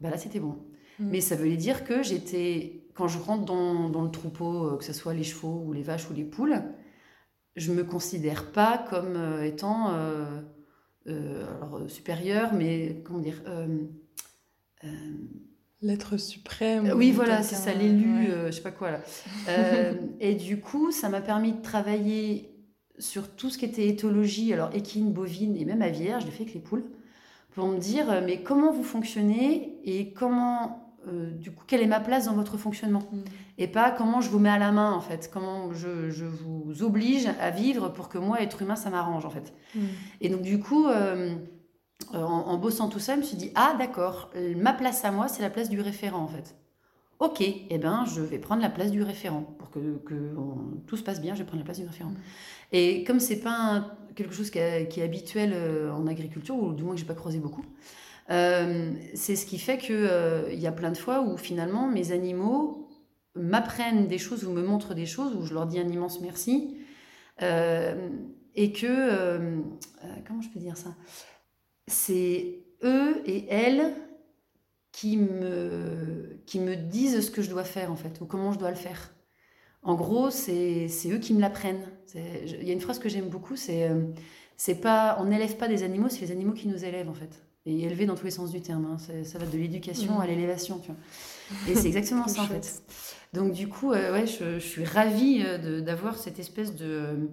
bah 0.00 0.10
là, 0.10 0.18
c'était 0.18 0.40
bon. 0.40 0.58
Mais 1.00 1.20
ça 1.20 1.34
veut 1.34 1.56
dire 1.56 1.84
que 1.84 2.02
j'étais, 2.02 2.84
quand 2.94 3.08
je 3.08 3.18
rentre 3.18 3.44
dans, 3.44 3.88
dans, 3.88 4.02
le 4.02 4.10
troupeau, 4.10 4.66
euh, 4.66 4.76
que 4.76 4.84
ce 4.84 4.92
soit 4.92 5.14
les 5.14 5.24
chevaux 5.24 5.62
ou 5.66 5.72
les 5.72 5.82
vaches 5.82 6.08
ou 6.10 6.14
les 6.14 6.24
poules, 6.24 6.62
je 7.56 7.72
me 7.72 7.84
considère 7.84 8.52
pas 8.52 8.78
comme 8.78 9.42
étant 9.42 9.88
alors, 11.06 11.80
supérieur, 11.88 12.52
mais 12.54 13.02
comment 13.04 13.18
dire 13.18 13.42
L'être 15.82 16.18
suprême. 16.18 16.86
Euh, 16.88 16.94
oui, 16.94 17.10
voilà, 17.10 17.42
c'est 17.42 17.54
ça, 17.54 17.72
l'élu, 17.72 18.28
euh, 18.28 18.48
je 18.48 18.56
sais 18.56 18.62
pas 18.62 18.70
quoi 18.70 18.90
là. 18.90 19.00
Euh, 19.48 19.94
et 20.20 20.34
du 20.34 20.60
coup, 20.60 20.92
ça 20.92 21.08
m'a 21.08 21.22
permis 21.22 21.52
de 21.52 21.62
travailler 21.62 22.54
sur 22.98 23.30
tout 23.30 23.48
ce 23.48 23.56
qui 23.56 23.64
était 23.64 23.88
éthologie, 23.88 24.52
alors 24.52 24.68
équine, 24.74 25.10
bovine 25.10 25.56
et 25.56 25.64
même 25.64 25.80
aviaire, 25.80 26.20
je 26.20 26.26
l'ai 26.26 26.32
fait 26.32 26.42
avec 26.42 26.52
les 26.52 26.60
poules, 26.60 26.84
pour 27.54 27.66
me 27.66 27.78
dire, 27.78 28.22
mais 28.26 28.42
comment 28.42 28.72
vous 28.72 28.82
fonctionnez 28.82 29.78
et 29.84 30.12
comment, 30.12 30.79
du 31.06 31.50
coup, 31.52 31.64
quelle 31.66 31.82
est 31.82 31.86
ma 31.86 32.00
place 32.00 32.26
dans 32.26 32.34
votre 32.34 32.56
fonctionnement 32.56 33.02
mm. 33.12 33.20
Et 33.58 33.68
pas 33.68 33.90
comment 33.90 34.20
je 34.20 34.30
vous 34.30 34.38
mets 34.38 34.50
à 34.50 34.58
la 34.58 34.72
main, 34.72 34.92
en 34.92 35.00
fait, 35.00 35.30
comment 35.32 35.72
je, 35.72 36.10
je 36.10 36.24
vous 36.24 36.82
oblige 36.82 37.26
à 37.40 37.50
vivre 37.50 37.88
pour 37.88 38.08
que 38.08 38.18
moi, 38.18 38.40
être 38.42 38.62
humain, 38.62 38.76
ça 38.76 38.90
m'arrange, 38.90 39.24
en 39.24 39.30
fait. 39.30 39.52
Mm. 39.74 39.80
Et 40.20 40.28
donc, 40.28 40.42
du 40.42 40.58
coup 40.60 40.86
en, 42.12 42.18
en 42.18 42.58
bossant 42.58 42.88
tout 42.88 42.98
ça, 42.98 43.14
je 43.14 43.20
me 43.20 43.24
suis 43.24 43.36
dit, 43.36 43.50
ah 43.54 43.74
d'accord, 43.78 44.30
ma 44.56 44.72
place 44.72 45.04
à 45.04 45.10
moi, 45.12 45.28
c'est 45.28 45.42
la 45.42 45.50
place 45.50 45.68
du 45.68 45.80
référent 45.80 46.20
en 46.22 46.28
fait. 46.28 46.56
Ok, 47.18 47.42
eh 47.42 47.78
ben, 47.78 48.06
je 48.06 48.22
vais 48.22 48.38
prendre 48.38 48.62
la 48.62 48.70
place 48.70 48.90
du 48.90 49.02
référent. 49.02 49.42
Pour 49.58 49.70
que, 49.70 49.98
que 50.06 50.14
on- 50.38 50.80
tout 50.86 50.96
se 50.96 51.02
passe 51.02 51.20
bien, 51.20 51.34
je 51.34 51.40
vais 51.40 51.44
prendre 51.44 51.60
la 51.60 51.64
place 51.66 51.78
du 51.78 51.86
référent. 51.86 52.10
Mm. 52.10 52.16
Et 52.72 53.04
comme 53.04 53.20
c'est 53.20 53.40
pas 53.40 53.50
un- 53.52 53.90
quelque 54.16 54.32
chose 54.34 54.50
qui, 54.50 54.58
est- 54.58 54.88
qui 54.88 55.00
est 55.00 55.04
habituel 55.04 55.52
euh, 55.54 55.92
en 55.92 56.06
agriculture, 56.06 56.56
ou 56.56 56.72
du 56.72 56.82
moins 56.82 56.94
que 56.94 57.00
j'ai 57.00 57.06
pas 57.06 57.14
croisé 57.14 57.38
beaucoup, 57.38 57.64
euh, 58.30 58.92
c'est 59.14 59.36
ce 59.36 59.46
qui 59.46 59.58
fait 59.58 59.78
qu'il 59.78 60.58
y 60.60 60.66
a 60.66 60.72
plein 60.72 60.90
de 60.92 60.96
fois 60.98 61.22
où 61.22 61.36
finalement 61.36 61.88
mes 61.88 62.12
animaux 62.12 62.88
m'apprennent 63.34 64.06
des 64.08 64.18
choses 64.18 64.44
ou 64.44 64.50
me 64.52 64.62
montrent 64.62 64.94
des 64.94 65.06
choses, 65.06 65.34
où 65.36 65.44
je 65.44 65.54
leur 65.54 65.66
dis 65.66 65.78
un 65.80 65.88
immense 65.88 66.20
merci. 66.20 66.78
euh, 67.42 68.08
et 68.54 68.72
que, 68.72 68.86
euh, 68.86 69.60
euh, 70.04 70.16
comment 70.26 70.42
je 70.42 70.50
peux 70.50 70.58
dire 70.60 70.76
ça? 70.76 70.96
C'est 71.86 72.64
eux 72.84 73.22
et 73.26 73.46
elles 73.48 73.94
qui 74.92 75.16
me, 75.16 76.40
qui 76.46 76.60
me 76.60 76.76
disent 76.76 77.20
ce 77.26 77.30
que 77.30 77.42
je 77.42 77.50
dois 77.50 77.64
faire 77.64 77.90
en 77.92 77.96
fait, 77.96 78.20
ou 78.20 78.26
comment 78.26 78.52
je 78.52 78.58
dois 78.58 78.70
le 78.70 78.76
faire. 78.76 79.14
En 79.82 79.94
gros, 79.94 80.30
c'est 80.30 80.88
eux 81.06 81.18
qui 81.18 81.34
me 81.34 81.40
l'apprennent. 81.40 81.86
Il 82.14 82.64
y 82.64 82.70
a 82.70 82.72
une 82.74 82.80
phrase 82.80 82.98
que 82.98 83.08
j'aime 83.08 83.28
beaucoup, 83.28 83.56
c'est 83.56 83.88
euh, 83.88 84.02
c'est 84.56 84.80
pas, 84.80 85.16
on 85.20 85.26
n'élève 85.26 85.56
pas 85.56 85.68
des 85.68 85.82
animaux, 85.84 86.08
c'est 86.10 86.20
les 86.22 86.32
animaux 86.32 86.52
qui 86.54 86.68
nous 86.68 86.84
élèvent 86.84 87.08
en 87.08 87.14
fait. 87.14 87.42
Et 87.66 87.82
élever 87.82 88.06
dans 88.06 88.14
tous 88.14 88.24
les 88.24 88.30
sens 88.30 88.50
du 88.50 88.60
terme, 88.62 88.86
hein. 88.86 88.96
Ça 89.24 89.38
va 89.38 89.44
de 89.46 89.56
l'éducation 89.58 90.14
Mhm. 90.14 90.20
à 90.20 90.26
l'élévation, 90.26 90.78
tu 90.78 90.92
vois. 90.92 90.96
Et 91.70 91.74
c'est 91.74 91.88
exactement 91.88 92.26
ça 92.28 92.42
en 92.42 92.46
chouette. 92.46 92.64
fait. 92.64 93.36
Donc 93.38 93.52
du 93.52 93.68
coup, 93.68 93.92
euh, 93.92 94.12
ouais, 94.12 94.26
je, 94.26 94.54
je 94.58 94.66
suis 94.66 94.84
ravie 94.84 95.42
euh, 95.44 95.80
d'avoir 95.82 96.16
cette 96.16 96.38
espèce 96.38 96.74
de, 96.74 97.28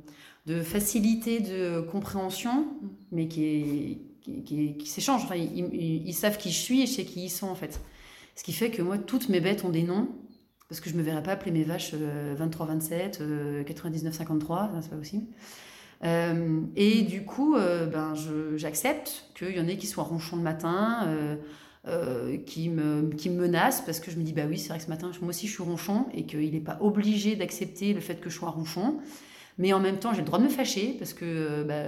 de 0.45 0.61
facilité 0.61 1.39
de 1.39 1.79
compréhension, 1.81 2.67
mais 3.11 3.27
qui 3.27 4.01
qui, 4.21 4.43
qui- 4.43 4.77
qui 4.77 4.89
s'échange. 4.89 5.23
Enfin, 5.23 5.35
ils, 5.35 5.57
ils- 5.73 6.05
ils 6.07 6.13
savent 6.13 6.37
qui 6.37 6.51
je 6.51 6.59
suis 6.59 6.81
et 6.81 6.85
je 6.87 6.91
sais 6.91 7.05
qui 7.05 7.23
ils 7.23 7.29
sont 7.29 7.47
en 7.47 7.55
fait. 7.55 7.79
Ce 8.35 8.43
qui 8.43 8.51
fait 8.51 8.69
que 8.69 8.81
moi, 8.81 8.97
toutes 8.97 9.29
mes 9.29 9.39
bêtes 9.39 9.63
ont 9.63 9.69
des 9.69 9.83
noms, 9.83 10.09
parce 10.67 10.81
que 10.81 10.89
je 10.89 10.95
me 10.97 11.01
verrais 11.01 11.23
pas 11.23 11.31
appeler 11.31 11.51
mes 11.51 11.63
vaches 11.63 11.91
euh, 11.93 12.35
23-27, 12.35 13.21
euh, 13.21 13.63
99-53, 13.63 14.73
ça, 14.73 14.81
c'est 14.81 14.89
pas 14.89 14.97
possible. 14.97 15.25
Euh, 16.03 16.61
et 16.75 17.01
du 17.03 17.23
coup, 17.23 17.55
euh, 17.55 17.87
ben, 17.87 18.13
je- 18.15 18.55
j'accepte 18.57 19.25
qu'il 19.35 19.55
y 19.55 19.59
en 19.59 19.67
ait 19.67 19.77
qui 19.77 19.87
soient 19.87 20.03
ronchons 20.03 20.35
le 20.37 20.43
matin, 20.43 21.05
euh, 21.07 21.35
euh, 21.87 22.37
qui, 22.45 22.69
me, 22.69 23.09
qui 23.15 23.29
me 23.29 23.41
menacent, 23.41 23.81
parce 23.81 23.99
que 23.99 24.11
je 24.11 24.17
me 24.17 24.23
dis, 24.23 24.33
bah 24.33 24.43
oui, 24.47 24.57
c'est 24.59 24.69
vrai 24.69 24.77
que 24.77 24.83
ce 24.83 24.89
matin, 24.89 25.09
moi 25.21 25.29
aussi 25.29 25.47
je 25.47 25.53
suis 25.53 25.63
ronchon, 25.63 26.05
et 26.13 26.23
qu'il 26.25 26.51
n'est 26.51 26.59
pas 26.59 26.77
obligé 26.81 27.35
d'accepter 27.35 27.93
le 27.93 27.99
fait 28.01 28.19
que 28.21 28.29
je 28.29 28.35
sois 28.37 28.49
ronchon. 28.49 28.97
Mais 29.59 29.73
en 29.73 29.79
même 29.79 29.97
temps, 29.97 30.11
j'ai 30.13 30.19
le 30.19 30.25
droit 30.27 30.37
de 30.37 30.43
me 30.43 30.49
fâcher, 30.49 30.95
parce 30.99 31.13
que 31.15 31.63
bah, 31.63 31.85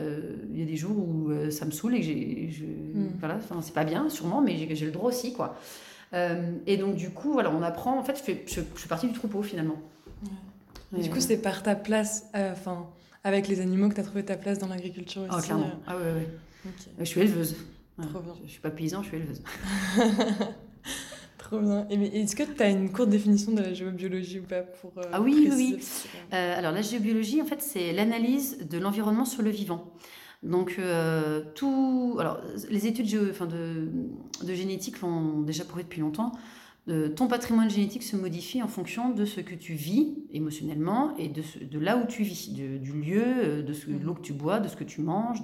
il 0.52 0.60
y 0.60 0.64
a 0.64 0.66
des 0.66 0.76
jours 0.76 0.98
où 0.98 1.30
ça 1.52 1.66
me 1.66 1.72
saoule 1.72 1.94
et 1.96 2.00
que 2.00 2.06
j'ai. 2.06 2.50
je- 2.50 2.64
Mm. 2.66 3.10
Voilà, 3.20 3.36
enfin, 3.36 3.62
c'est 3.62 3.76
pas 3.76 3.84
bien, 3.84 4.10
sûrement, 4.10 4.42
mais 4.42 4.58
j'ai 4.58 4.74
j'ai 4.76 4.86
le 4.88 4.92
droit 4.92 5.10
aussi, 5.10 5.34
quoi. 5.34 5.56
Et 6.66 6.78
donc, 6.78 6.96
du 6.96 7.12
coup, 7.12 7.32
voilà, 7.34 7.52
on 7.52 7.62
apprend. 7.62 8.00
En 8.00 8.04
fait, 8.04 8.18
je 8.18 8.24
fais, 8.24 8.44
je, 8.48 8.62
je 8.62 8.82
fais 8.82 8.90
partie 8.90 9.06
du 9.06 9.14
troupeau, 9.14 9.44
finalement. 9.44 9.76
Et 10.98 11.02
du 11.04 11.10
coup, 11.12 11.20
c'est 11.20 11.38
par 11.40 11.62
ta 11.62 11.76
place, 11.76 12.26
enfin, 12.34 12.88
avec 13.24 13.48
les 13.48 13.62
animaux 13.62 13.90
que 13.90 13.96
tu 13.96 14.02
as 14.02 14.04
trouvé 14.04 14.24
ta 14.24 14.38
place 14.38 14.60
dans 14.60 14.68
l'agriculture 14.68 15.22
aussi. 15.24 15.32
Ah, 15.34 15.42
clairement. 15.42 15.66
euh, 15.68 15.88
Ah, 15.88 15.98
ouais, 15.98 16.04
ouais, 16.04 16.12
ouais. 16.14 16.28
ok. 16.66 16.88
Je 17.00 17.04
suis 17.06 17.22
éleveuse. 17.22 17.56
Trop 18.02 18.20
bien. 18.20 18.34
Je, 18.46 18.52
suis 18.52 18.62
pas 18.62 18.70
paysan, 18.70 19.04
je 19.04 19.08
suis 19.10 19.18
éleveuse. 19.18 19.42
Trop 21.38 21.60
bien. 21.60 21.88
Est-ce 21.90 22.36
que 22.36 22.44
tu 22.44 22.62
as 22.62 22.70
une 22.70 22.92
courte 22.92 23.10
définition 23.10 23.52
de 23.54 23.62
la 23.62 23.74
géobiologie 23.74 24.40
ou 24.40 24.44
pas 24.44 24.62
pour 24.62 24.92
euh, 24.98 25.04
Ah 25.12 25.22
oui, 25.22 25.50
oui, 25.50 25.56
oui. 25.56 25.78
Euh, 26.34 26.58
alors 26.58 26.72
la 26.72 26.82
géobiologie, 26.82 27.42
en 27.42 27.46
fait, 27.46 27.62
c'est 27.62 27.92
l'analyse 27.94 28.60
de 28.70 28.78
l'environnement 28.78 29.26
sur 29.26 29.42
le 29.42 29.50
vivant. 29.50 29.92
Donc 30.44 30.76
euh, 30.80 31.42
tout, 31.56 32.16
alors 32.20 32.40
les 32.70 32.88
études 32.88 33.08
enfin, 33.32 33.46
de, 33.46 33.90
de 34.44 34.54
génétique 34.54 35.02
l'ont 35.02 35.42
déjà 35.42 35.66
prouvé 35.66 35.84
depuis 35.84 36.00
longtemps. 36.02 36.32
Euh, 36.88 37.10
ton 37.10 37.28
patrimoine 37.28 37.70
génétique 37.70 38.04
se 38.04 38.16
modifie 38.16 38.64
en 38.64 38.68
fonction 38.68 39.10
de 39.14 39.26
ce 39.26 39.42
que 39.42 39.54
tu 39.54 39.74
vis 39.74 40.18
émotionnellement 40.32 41.16
et 41.18 41.28
de, 41.28 41.42
ce- 41.42 41.60
de 41.60 41.78
là 41.78 41.98
où 41.98 42.08
tu 42.08 42.24
vis, 42.24 42.54
de- 42.54 42.78
du 42.78 42.94
lieu, 42.94 43.24
euh, 43.26 43.62
de, 43.62 43.74
ce, 43.74 43.90
de 43.90 44.04
l'eau 44.04 44.14
que 44.14 44.22
tu 44.22 44.34
bois, 44.34 44.60
de 44.60 44.68
ce 44.68 44.76
que 44.76 44.84
tu 44.86 45.02
manges. 45.02 45.42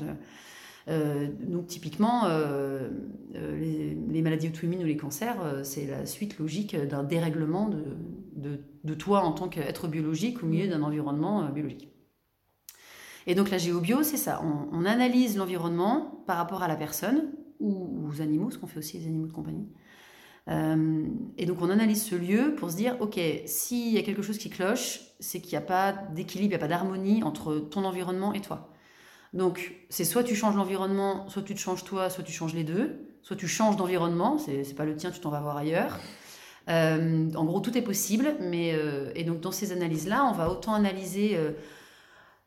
Euh, 0.88 1.28
donc 1.48 1.68
typiquement, 1.68 2.26
euh, 2.26 2.90
les, 3.34 3.96
les 3.96 4.22
maladies 4.22 4.48
auto-immunes 4.48 4.84
ou 4.84 4.86
les 4.86 4.98
cancers, 4.98 5.36
c'est 5.64 5.86
la 5.88 6.06
suite 6.06 6.38
logique 6.40 6.76
d'un 6.76 7.04
dérèglement 7.04 7.70
de, 7.70 8.94
toi 8.94 9.22
en 9.22 9.32
tant 9.34 9.50
qu'être 9.50 9.88
biologique 9.88 10.42
au 10.42 10.46
milieu 10.46 10.68
d'un 10.68 10.82
environnement 10.84 11.50
biologique. 11.52 11.90
Et 13.28 13.36
donc 13.36 13.50
la 13.50 13.58
géobio, 13.58 14.04
c'est 14.04 14.18
ça. 14.18 14.42
On, 14.44 14.70
on 14.72 14.86
analyse 14.86 15.38
l'environnement 15.38 16.24
par 16.28 16.38
rapport 16.38 16.64
à 16.64 16.68
la 16.68 16.76
personne 16.76 17.32
ou 17.60 18.08
aux 18.08 18.22
animaux, 18.22 18.52
ce 18.52 18.58
qu'on 18.58 18.68
fait 18.68 18.80
aussi 18.80 19.00
les 19.00 19.08
animaux 19.08 19.28
de 19.28 19.34
compagnie. 19.34 19.68
Euh, 20.48 21.08
et 21.38 21.46
donc 21.46 21.62
on 21.62 21.70
analyse 21.70 22.04
ce 22.04 22.16
lieu 22.16 22.56
pour 22.56 22.70
se 22.72 22.76
dire, 22.76 22.98
ok, 23.00 23.20
s'il 23.46 23.94
y 23.94 23.98
a 23.98 24.04
quelque 24.04 24.22
chose 24.22 24.38
qui 24.38 24.50
cloche, 24.50 25.00
c'est 25.20 25.40
qu'il 25.40 25.52
n'y 25.52 25.64
a 25.64 25.68
pas 25.68 25.94
d'équilibre, 26.14 26.48
il 26.48 26.50
n'y 26.50 26.56
a 26.56 26.60
pas 26.60 26.68
d'harmonie 26.68 27.24
entre 27.24 27.56
ton 27.56 27.84
environnement 27.84 28.34
et 28.34 28.42
toi. 28.42 28.72
Donc 29.34 29.76
c'est 29.90 30.06
soit 30.06 30.24
tu 30.24 30.36
changes 30.36 30.56
l'environnement, 30.56 31.28
soit 31.30 31.42
tu 31.42 31.56
te 31.56 31.60
changes 31.60 31.84
toi, 31.84 32.10
soit 32.10 32.24
tu 32.24 32.32
changes 32.32 32.54
les 32.54 32.64
deux, 32.64 33.08
soit 33.22 33.36
tu 33.36 33.48
changes 33.48 33.76
d'environnement, 33.76 34.38
c'est 34.38 34.76
pas 34.76 34.86
le 34.86 34.96
tien, 34.96 35.12
tu 35.12 35.20
t'en 35.20 35.30
vas 35.30 35.42
voir 35.42 35.58
ailleurs. 35.58 36.00
Euh, 36.70 37.32
en 37.36 37.46
gros, 37.46 37.60
tout 37.60 37.78
est 37.78 37.82
possible, 37.82 38.36
mais 38.40 38.74
euh, 38.74 39.12
et 39.16 39.24
donc 39.24 39.42
dans 39.42 39.52
ces 39.52 39.72
analyses-là, 39.72 40.26
on 40.26 40.32
va 40.32 40.50
autant 40.50 40.74
analyser 40.74 41.38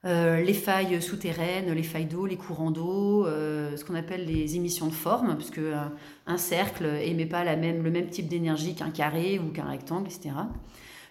euh, 0.04 0.08
euh, 0.08 0.40
les 0.42 0.54
failles 0.54 1.00
souterraines, 1.02 1.72
les 1.72 1.82
failles 1.82 2.06
d'eau, 2.06 2.26
les 2.26 2.36
courants 2.36 2.70
d'eau, 2.70 3.26
euh, 3.26 3.76
ce 3.76 3.84
qu'on 3.84 3.94
appelle 3.94 4.24
les 4.26 4.56
émissions 4.56 4.86
de 4.86 4.92
forme, 4.92 5.36
parce 5.36 5.50
que 5.50 5.74
un, 5.74 5.92
un 6.26 6.36
cercle 6.36 6.86
émet 7.02 7.26
pas 7.26 7.44
le 7.44 7.90
même 7.90 8.08
type 8.08 8.28
d'énergie 8.28 8.74
qu'un 8.74 8.90
carré 8.90 9.38
ou 9.38 9.50
qu'un 9.50 9.68
rectangle, 9.68 10.06
etc. 10.06 10.30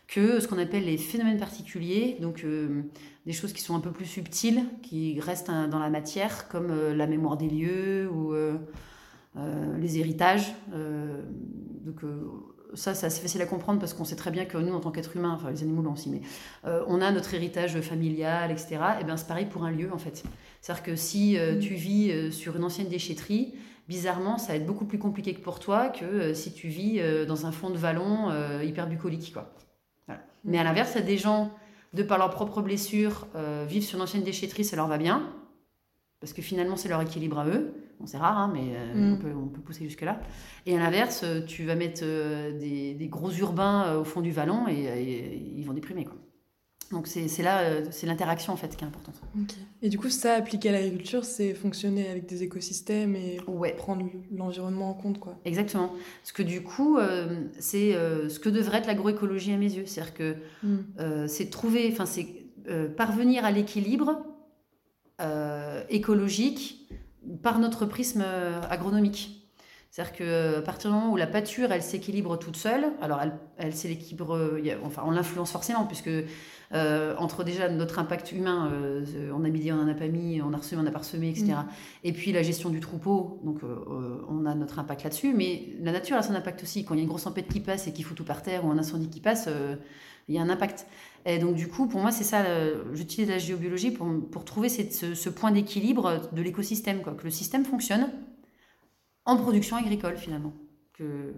Que 0.08 0.40
ce 0.40 0.48
qu'on 0.48 0.58
appelle 0.58 0.86
les 0.86 0.98
phénomènes 0.98 1.38
particuliers, 1.38 2.18
donc 2.22 2.44
euh, 2.46 2.84
des 3.26 3.34
choses 3.34 3.52
qui 3.52 3.62
sont 3.62 3.76
un 3.76 3.82
peu 3.82 3.92
plus 3.92 4.06
subtiles, 4.06 4.64
qui 4.82 5.20
restent 5.20 5.50
hein, 5.50 5.68
dans 5.68 5.80
la 5.80 5.90
matière, 5.90 6.48
comme 6.48 6.72
euh, 6.72 6.96
la 6.96 7.08
mémoire 7.08 7.36
des 7.36 7.50
lieux 7.50 8.10
ou 8.10 8.34
euh, 8.34 8.56
euh, 9.36 9.78
les 9.78 10.00
héritages. 10.00 10.54
Euh, 10.74 11.22
euh, 12.04 12.26
ça, 12.78 12.94
c'est 12.94 13.08
assez 13.08 13.22
facile 13.22 13.42
à 13.42 13.46
comprendre 13.46 13.80
parce 13.80 13.94
qu'on 13.94 14.06
sait 14.06 14.16
très 14.16 14.32
bien 14.32 14.46
que 14.46 14.58
nous, 14.58 14.74
en 14.74 14.80
tant 14.80 14.92
qu'êtres 14.92 15.16
humains, 15.18 15.34
enfin 15.34 15.50
les 15.52 15.64
animaux 15.64 15.82
là 15.82 15.90
aussi, 15.90 16.10
mais 16.10 16.22
euh, 16.66 16.84
on 16.88 17.02
a 17.02 17.12
notre 17.12 17.34
héritage 17.34 17.80
familial, 17.82 18.52
etc. 18.52 18.78
Et 19.02 19.04
bien 19.04 19.18
c'est 19.18 19.28
pareil 19.28 19.48
pour 19.48 19.64
un 19.64 19.72
lieu 19.72 19.92
en 19.92 19.98
fait. 19.98 20.24
C'est-à-dire 20.62 20.84
que 20.84 20.96
si 20.96 21.38
euh, 21.38 21.56
Mm. 21.56 21.60
tu 21.60 21.74
vis 21.74 22.12
euh, 22.12 22.32
sur 22.32 22.56
une 22.56 22.64
ancienne 22.64 22.88
déchetterie, 22.88 23.56
bizarrement, 23.88 24.38
ça 24.38 24.50
va 24.50 24.56
être 24.56 24.66
beaucoup 24.66 24.86
plus 24.86 25.00
compliqué 25.00 25.34
que 25.34 25.42
pour 25.42 25.60
toi 25.60 25.90
que 25.90 26.34
si 26.34 26.54
tu 26.54 26.68
vis 26.68 27.02
dans 27.26 27.46
un 27.46 27.54
fond 27.54 27.70
de 27.70 27.78
vallon 27.78 28.30
hyper 28.62 28.86
bucolique. 28.86 29.32
Quoi. 29.32 29.50
Voilà. 30.08 30.22
Mais 30.44 30.60
à 30.60 30.66
l'inverse, 30.66 30.92
il 30.96 31.00
y 31.00 31.04
a 31.04 31.06
des 31.06 31.18
gens, 31.18 31.52
de 31.94 32.04
par 32.04 32.18
leurs 32.18 32.32
propres 32.32 32.62
blessures, 32.62 33.28
vivent 33.66 33.86
sur 33.86 33.96
une 33.96 34.04
ancienne 34.04 34.24
déchetterie, 34.24 34.66
ça 34.66 34.76
leur 34.76 34.88
va 34.88 34.98
bien. 34.98 35.32
Parce 36.20 36.34
que 36.34 36.42
finalement, 36.42 36.76
c'est 36.76 36.90
leur 36.90 37.02
équilibre 37.02 37.40
à 37.40 37.48
eux. 37.48 37.77
Bon, 38.00 38.06
c'est 38.06 38.18
rare, 38.18 38.38
hein, 38.38 38.52
mais 38.54 38.76
euh, 38.76 38.94
Mm. 38.96 39.14
on, 39.14 39.18
peut, 39.18 39.32
on 39.36 39.48
peut 39.48 39.62
pousser 39.62 39.84
jusque-là. 39.86 40.20
Et 40.66 40.76
à 40.76 40.80
l'inverse, 40.80 41.22
euh, 41.24 41.42
tu 41.46 41.64
vas 41.66 41.76
mettre 41.76 42.02
euh, 42.04 42.58
des, 42.58 42.94
des 42.94 43.08
gros 43.08 43.32
urbains 43.32 43.96
au 43.98 44.04
fond 44.04 44.22
du 44.22 44.32
vallon 44.32 44.68
et, 44.68 44.74
et 44.84 45.36
ils 45.58 45.64
vont 45.66 45.74
déprimer. 45.74 46.06
Quoi. 46.06 46.16
Donc 46.92 47.06
c'est 47.08 47.28
là, 47.44 47.82
c'est 47.92 48.08
l'interaction 48.08 48.54
en 48.54 48.56
fait 48.56 48.74
qui 48.78 48.86
est 48.86 48.88
importante. 48.88 49.20
Ok. 49.38 49.56
Et 49.82 49.90
du 49.90 49.98
coup, 50.00 50.08
ça, 50.10 50.36
appliqué 50.36 50.70
à 50.70 50.72
l'agriculture, 50.72 51.26
c'est 51.26 51.54
fonctionner 51.54 52.08
avec 52.08 52.28
des 52.28 52.44
écosystèmes 52.44 53.14
et 53.18 53.40
Ouais. 53.46 53.74
prendre 53.74 54.06
l'environnement 54.32 54.92
en 54.92 54.94
compte, 54.94 55.20
quoi. 55.20 55.38
Exactement. 55.44 55.92
Parce 56.22 56.32
que 56.32 56.44
du 56.44 56.62
coup, 56.64 56.98
euh, 56.98 57.44
c'est 57.60 57.94
euh, 57.94 58.30
ce 58.30 58.40
que 58.40 58.48
devrait 58.48 58.78
être 58.78 58.88
l'agroécologie 58.88 59.52
à 59.52 59.58
mes 59.58 59.74
yeux. 59.74 59.86
C'est-à-dire 59.86 60.14
que 60.14 60.36
Mm. 60.64 60.78
euh, 61.00 61.28
c'est 61.28 61.50
trouver, 61.50 61.90
enfin 61.92 62.06
c'est 62.06 62.28
parvenir 62.96 63.44
à 63.44 63.52
l'équilibre 63.52 64.24
écologique 65.90 66.87
par 67.42 67.60
notre 67.60 67.86
prisme 67.86 68.24
euh, 68.26 68.62
agronomique. 68.70 69.34
C'est-à-dire 69.92 70.14
que 70.14 70.58
à 70.58 70.62
partir 70.62 70.92
du 70.92 70.96
moment 70.96 71.12
où 71.12 71.18
la 71.18 71.28
pâture, 71.28 71.72
elle 71.72 71.82
s'équilibre 71.82 72.38
toute 72.38 72.58
seule, 72.58 72.92
alors 73.02 73.20
elle, 73.22 73.34
elle 73.58 73.74
s'équilibre, 73.74 74.36
euh, 74.36 74.62
enfin 74.84 75.04
on 75.06 75.12
l'influence 75.12 75.52
forcément 75.52 75.86
puisque 75.86 76.10
euh, 76.74 77.16
entre 77.18 77.44
déjà 77.44 77.70
notre 77.70 78.00
impact 78.00 78.32
humain, 78.32 78.70
euh, 78.72 79.32
on 79.34 79.44
a 79.46 79.50
mis, 79.50 79.72
on 79.72 79.80
en 79.80 79.88
a 79.88 79.94
pas 79.94 80.08
mis, 80.08 80.42
on 80.42 80.54
a 80.54 80.58
ressemé, 80.58 80.82
on 80.84 80.88
a 80.88 80.92
parsemé, 80.92 81.30
etc. 81.30 81.46
Mm. 81.46 81.66
Et 82.04 82.12
puis 82.12 82.32
la 82.32 82.44
gestion 82.44 82.70
du 82.70 82.80
troupeau, 82.80 83.40
donc 83.44 83.64
euh, 83.64 83.68
euh, 83.68 84.26
on 84.30 84.46
a 84.46 84.54
notre 84.54 84.80
impact 84.80 85.04
là-dessus, 85.04 85.34
mais 85.34 85.70
la 85.82 85.92
nature 85.92 86.18
a 86.18 86.24
son 86.24 86.36
impact 86.36 86.64
aussi. 86.64 86.84
Quand 86.84 86.94
il 86.94 86.98
y 86.98 87.02
a 87.02 87.04
une 87.04 87.10
grosse 87.10 87.24
tempête 87.24 87.48
qui 87.48 87.62
passe 87.62 87.88
et 87.88 87.94
qu'il 87.94 88.04
fout 88.04 88.18
tout 88.18 88.26
par 88.26 88.42
terre 88.44 88.66
ou 88.66 88.72
un 88.72 88.78
incendie 88.78 89.10
qui 89.10 89.22
passe, 89.22 89.46
euh, 89.48 89.76
il 90.28 90.36
y 90.36 90.38
a 90.38 90.42
un 90.42 90.50
impact. 90.50 90.88
Et 91.26 91.40
donc 91.40 91.56
du 91.56 91.68
coup, 91.68 91.88
pour 91.88 92.00
moi, 92.02 92.12
c'est 92.12 92.24
ça, 92.24 92.46
euh, 92.46 92.84
j'utilise 92.94 93.30
la 93.30 93.38
géobiologie 93.38 93.92
pour, 93.92 94.08
pour 94.32 94.46
trouver 94.46 94.70
cette- 94.70 94.94
ce, 94.94 95.14
ce 95.14 95.30
point 95.30 95.52
d'équilibre 95.52 96.30
de 96.32 96.42
l'écosystème, 96.42 97.02
quoi, 97.02 97.14
que 97.14 97.24
le 97.26 97.30
système 97.32 97.66
fonctionne 97.66 98.10
en 99.26 99.36
production 99.38 99.76
agricole 99.76 100.16
finalement, 100.18 100.54
que 100.94 101.34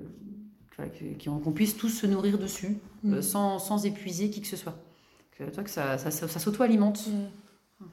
qu'on 1.44 1.52
puisse 1.52 1.76
tous 1.76 1.90
se 1.90 2.08
nourrir 2.08 2.38
dessus 2.38 2.78
Mm. 3.04 3.14
euh, 3.16 3.22
sans, 3.22 3.60
sans 3.60 3.86
épuiser 3.86 4.30
qui 4.30 4.40
que 4.42 4.48
ce 4.48 4.56
soit. 4.56 4.78
Que, 5.32 5.44
toi, 5.50 5.64
que 5.64 5.70
ça, 5.70 5.98
ça, 5.98 6.10
ça- 6.12 6.28
ça 6.30 6.40
s'auto-alimente. 6.40 7.08
Mm. 7.08 7.86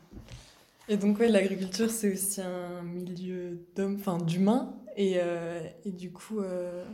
Et 0.89 0.97
donc, 0.97 1.19
ouais, 1.19 1.29
l'agriculture, 1.29 1.91
c'est 1.91 2.13
aussi 2.13 2.41
un 2.41 2.83
milieu 2.83 3.59
d'hommes, 3.75 3.97
enfin 3.99 4.19
d'humains. 4.19 4.73
Et, 4.97 5.15
euh, 5.17 5.61
et, 5.85 5.91
du 5.91 6.13
coup, 6.13 6.39
euh, 6.39 6.85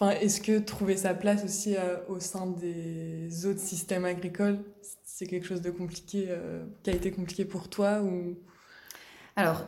enfin, 0.00 0.10
est-ce 0.12 0.40
que 0.40 0.58
trouver 0.58 0.96
sa 0.96 1.14
place 1.14 1.44
aussi 1.44 1.76
euh, 1.76 1.96
au 2.08 2.20
sein 2.20 2.46
des 2.46 3.46
autres 3.46 3.60
systèmes 3.60 4.04
agricoles, 4.04 4.58
c'est 5.04 5.26
quelque 5.26 5.46
chose 5.46 5.60
de 5.60 5.70
compliqué, 5.70 6.28
qui 6.82 6.90
a 6.90 6.92
été 6.92 7.10
compliqué 7.10 7.44
pour 7.44 7.68
toi 7.68 8.02
ou... 8.02 8.38
Alors, 9.36 9.66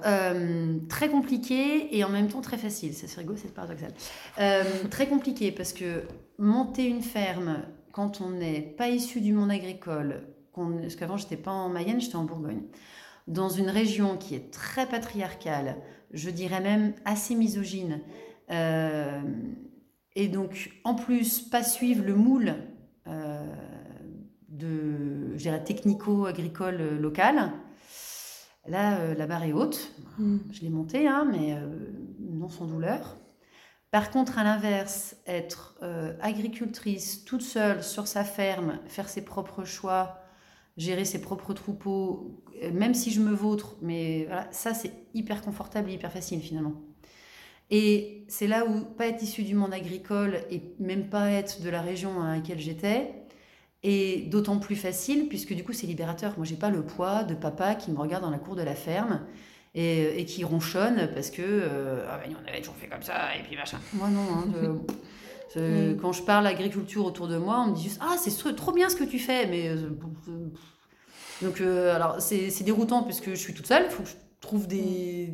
très 0.88 1.08
compliqué 1.08 1.96
et 1.96 2.02
en 2.02 2.08
même 2.08 2.26
temps 2.26 2.40
très 2.40 2.58
facile. 2.58 2.92
C'est 2.92 3.12
rigolo, 3.14 3.38
c'est 3.40 3.54
paradoxal. 3.54 3.92
très 4.90 5.06
compliqué 5.06 5.52
parce 5.52 5.72
que 5.72 6.02
monter 6.38 6.86
une 6.86 7.02
ferme 7.02 7.62
quand 7.92 8.20
on 8.20 8.30
n'est 8.30 8.62
pas 8.62 8.88
issu 8.88 9.20
du 9.20 9.32
monde 9.32 9.50
agricole, 9.50 10.22
parce 10.54 10.96
qu'avant, 10.96 11.16
j'étais 11.16 11.36
pas 11.36 11.52
en 11.52 11.68
Mayenne, 11.68 12.00
j'étais 12.00 12.16
en 12.16 12.24
Bourgogne 12.24 12.62
dans 13.30 13.48
une 13.48 13.70
région 13.70 14.16
qui 14.16 14.34
est 14.34 14.50
très 14.52 14.86
patriarcale, 14.86 15.76
je 16.12 16.30
dirais 16.30 16.60
même 16.60 16.94
assez 17.04 17.34
misogyne, 17.34 18.00
euh, 18.50 19.22
et 20.16 20.28
donc 20.28 20.72
en 20.84 20.94
plus 20.94 21.40
pas 21.40 21.62
suivre 21.62 22.04
le 22.04 22.14
moule 22.14 22.54
euh, 23.06 23.54
de, 24.48 25.36
technico-agricole 25.64 26.98
local, 26.98 27.52
là 28.66 28.98
euh, 28.98 29.14
la 29.14 29.26
barre 29.26 29.44
est 29.44 29.52
haute. 29.52 29.94
Mm. 30.18 30.38
Je 30.50 30.60
l'ai 30.62 30.70
montée, 30.70 31.06
hein, 31.06 31.28
mais 31.30 31.56
non 32.18 32.48
sans 32.48 32.66
douleur. 32.66 33.18
Par 33.90 34.10
contre, 34.10 34.38
à 34.38 34.44
l'inverse, 34.44 35.16
être 35.26 35.80
agricultrice 36.20 37.24
toute 37.24 37.42
seule 37.42 37.82
sur 37.82 38.06
sa 38.06 38.22
ferme, 38.22 38.78
faire 38.86 39.08
ses 39.08 39.24
propres 39.24 39.64
choix, 39.64 40.20
gérer 40.80 41.04
ses 41.04 41.20
propres 41.20 41.52
troupeaux, 41.52 42.42
euh, 42.62 42.72
même 42.72 42.94
si 42.94 43.10
je 43.10 43.20
me 43.20 43.32
vautre, 43.32 43.76
mais 43.82 44.24
voilà, 44.26 44.48
ça 44.50 44.74
c'est 44.74 44.92
hyper 45.14 45.42
confortable 45.42 45.90
et 45.90 45.94
hyper 45.94 46.10
facile 46.12 46.40
finalement. 46.40 46.72
Et 47.70 48.24
c'est 48.28 48.46
là 48.46 48.64
où 48.66 48.80
pas 48.80 49.06
être 49.06 49.22
issu 49.22 49.42
du 49.42 49.54
monde 49.54 49.72
agricole 49.72 50.40
et 50.50 50.62
même 50.78 51.08
pas 51.08 51.30
être 51.30 51.62
de 51.62 51.70
la 51.70 51.80
région 51.80 52.20
à 52.22 52.36
laquelle 52.36 52.58
j'étais 52.58 53.12
est 53.82 54.28
d'autant 54.28 54.58
plus 54.58 54.76
facile 54.76 55.28
puisque 55.28 55.54
du 55.54 55.64
coup 55.64 55.72
c'est 55.72 55.86
libérateur. 55.86 56.34
Moi 56.36 56.44
j'ai 56.44 56.56
pas 56.56 56.70
le 56.70 56.82
poids 56.82 57.24
de 57.24 57.34
papa 57.34 57.74
qui 57.74 57.90
me 57.90 57.98
regarde 57.98 58.22
dans 58.22 58.30
la 58.30 58.38
cour 58.38 58.56
de 58.56 58.62
la 58.62 58.74
ferme 58.74 59.20
et, 59.74 60.24
qui 60.26 60.42
ronchonne 60.42 61.10
parce 61.14 61.30
que 61.30 61.42
euh, 61.42 62.04
ah 62.08 62.18
ben, 62.18 62.34
on 62.42 62.48
avait 62.48 62.58
toujours 62.58 62.76
fait 62.76 62.88
comme 62.88 63.02
ça 63.02 63.36
et 63.38 63.42
puis 63.42 63.56
machin. 63.56 63.78
Moi 63.94 64.08
non. 64.08 64.20
Hein. 64.20 64.80
Quand 66.00 66.12
je 66.12 66.22
parle 66.22 66.46
agriculture 66.46 67.04
autour 67.04 67.26
de 67.26 67.36
moi, 67.36 67.64
on 67.66 67.70
me 67.70 67.74
dit 67.74 67.82
juste 67.84 67.98
Ah, 68.00 68.16
c'est 68.18 68.54
trop 68.54 68.72
bien 68.72 68.88
ce 68.88 68.94
que 68.94 69.02
tu 69.02 69.18
fais, 69.18 69.46
mais 69.46 69.68
euh, 69.68 69.90
donc, 71.42 71.60
euh, 71.60 71.94
alors, 71.94 72.20
c'est 72.20 72.62
déroutant 72.62 73.02
puisque 73.02 73.30
je 73.30 73.34
suis 73.34 73.52
toute 73.52 73.66
seule. 73.66 73.84
Il 73.86 73.90
faut 73.90 74.02
que 74.04 74.08
je 74.08 74.14
trouve 74.40 74.68
des, 74.68 75.32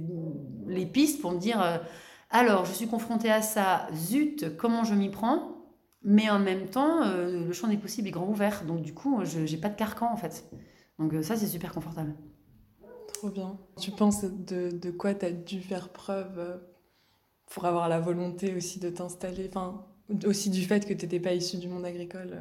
les 0.67 0.87
pistes 0.87 1.21
pour 1.21 1.33
me 1.33 1.39
dire 1.39 1.61
alors, 2.37 2.65
je 2.65 2.73
suis 2.73 2.87
confrontée 2.87 3.31
à 3.31 3.43
ça, 3.43 3.89
zut, 3.95 4.57
comment 4.57 4.85
je 4.85 4.95
m'y 4.95 5.11
prends? 5.11 5.57
Mais 6.03 6.31
en 6.31 6.39
même 6.39 6.69
temps, 6.69 7.03
euh, 7.03 7.47
le 7.47 7.53
champ 7.53 7.69
des 7.69 7.77
possibles 7.77 8.09
est 8.09 8.13
grand 8.13 8.29
ouvert. 8.29 8.65
Donc, 8.65 8.83
du 8.83 8.95
coup, 8.95 9.25
je 9.25 9.41
n'ai 9.41 9.61
pas 9.61 9.69
de 9.69 9.77
carcan, 9.77 10.13
en 10.13 10.17
fait. 10.17 10.49
Donc, 10.99 11.13
ça, 11.23 11.37
c'est 11.37 11.47
super 11.47 11.73
confortable. 11.73 12.15
Trop 13.15 13.31
bien. 13.31 13.59
Tu 13.81 13.91
penses 13.91 14.25
de, 14.25 14.71
de 14.71 14.91
quoi 14.91 15.15
tu 15.15 15.27
as 15.27 15.33
dû 15.33 15.61
faire 15.61 15.89
preuve 15.89 16.61
pour 17.47 17.65
avoir 17.65 17.89
la 17.89 18.01
volonté 18.01 18.55
aussi 18.55 18.79
de 18.79 18.91
t'installer? 18.91 19.49
Enfin, 19.49 19.85
aussi 20.25 20.51
du 20.51 20.63
fait 20.63 20.87
que 20.87 20.95
tu 20.95 21.05
n'étais 21.05 21.21
pas 21.21 21.33
issu 21.33 21.57
du 21.57 21.69
monde 21.69 21.85
agricole 21.85 22.39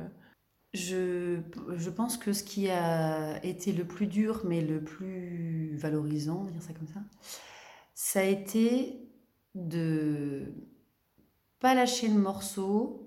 je, 0.75 1.39
je, 1.77 1.89
pense 1.89 2.17
que 2.17 2.33
ce 2.33 2.43
qui 2.43 2.69
a 2.69 3.43
été 3.43 3.71
le 3.71 3.85
plus 3.85 4.07
dur, 4.07 4.41
mais 4.45 4.61
le 4.61 4.83
plus 4.83 5.75
valorisant, 5.77 6.41
on 6.41 6.43
va 6.43 6.51
dire 6.51 6.61
ça 6.61 6.73
comme 6.73 6.87
ça, 6.87 6.99
ça 7.93 8.19
a 8.19 8.23
été 8.23 9.04
de 9.55 10.53
pas 11.59 11.73
lâcher 11.73 12.07
le 12.07 12.15
morceau 12.15 13.05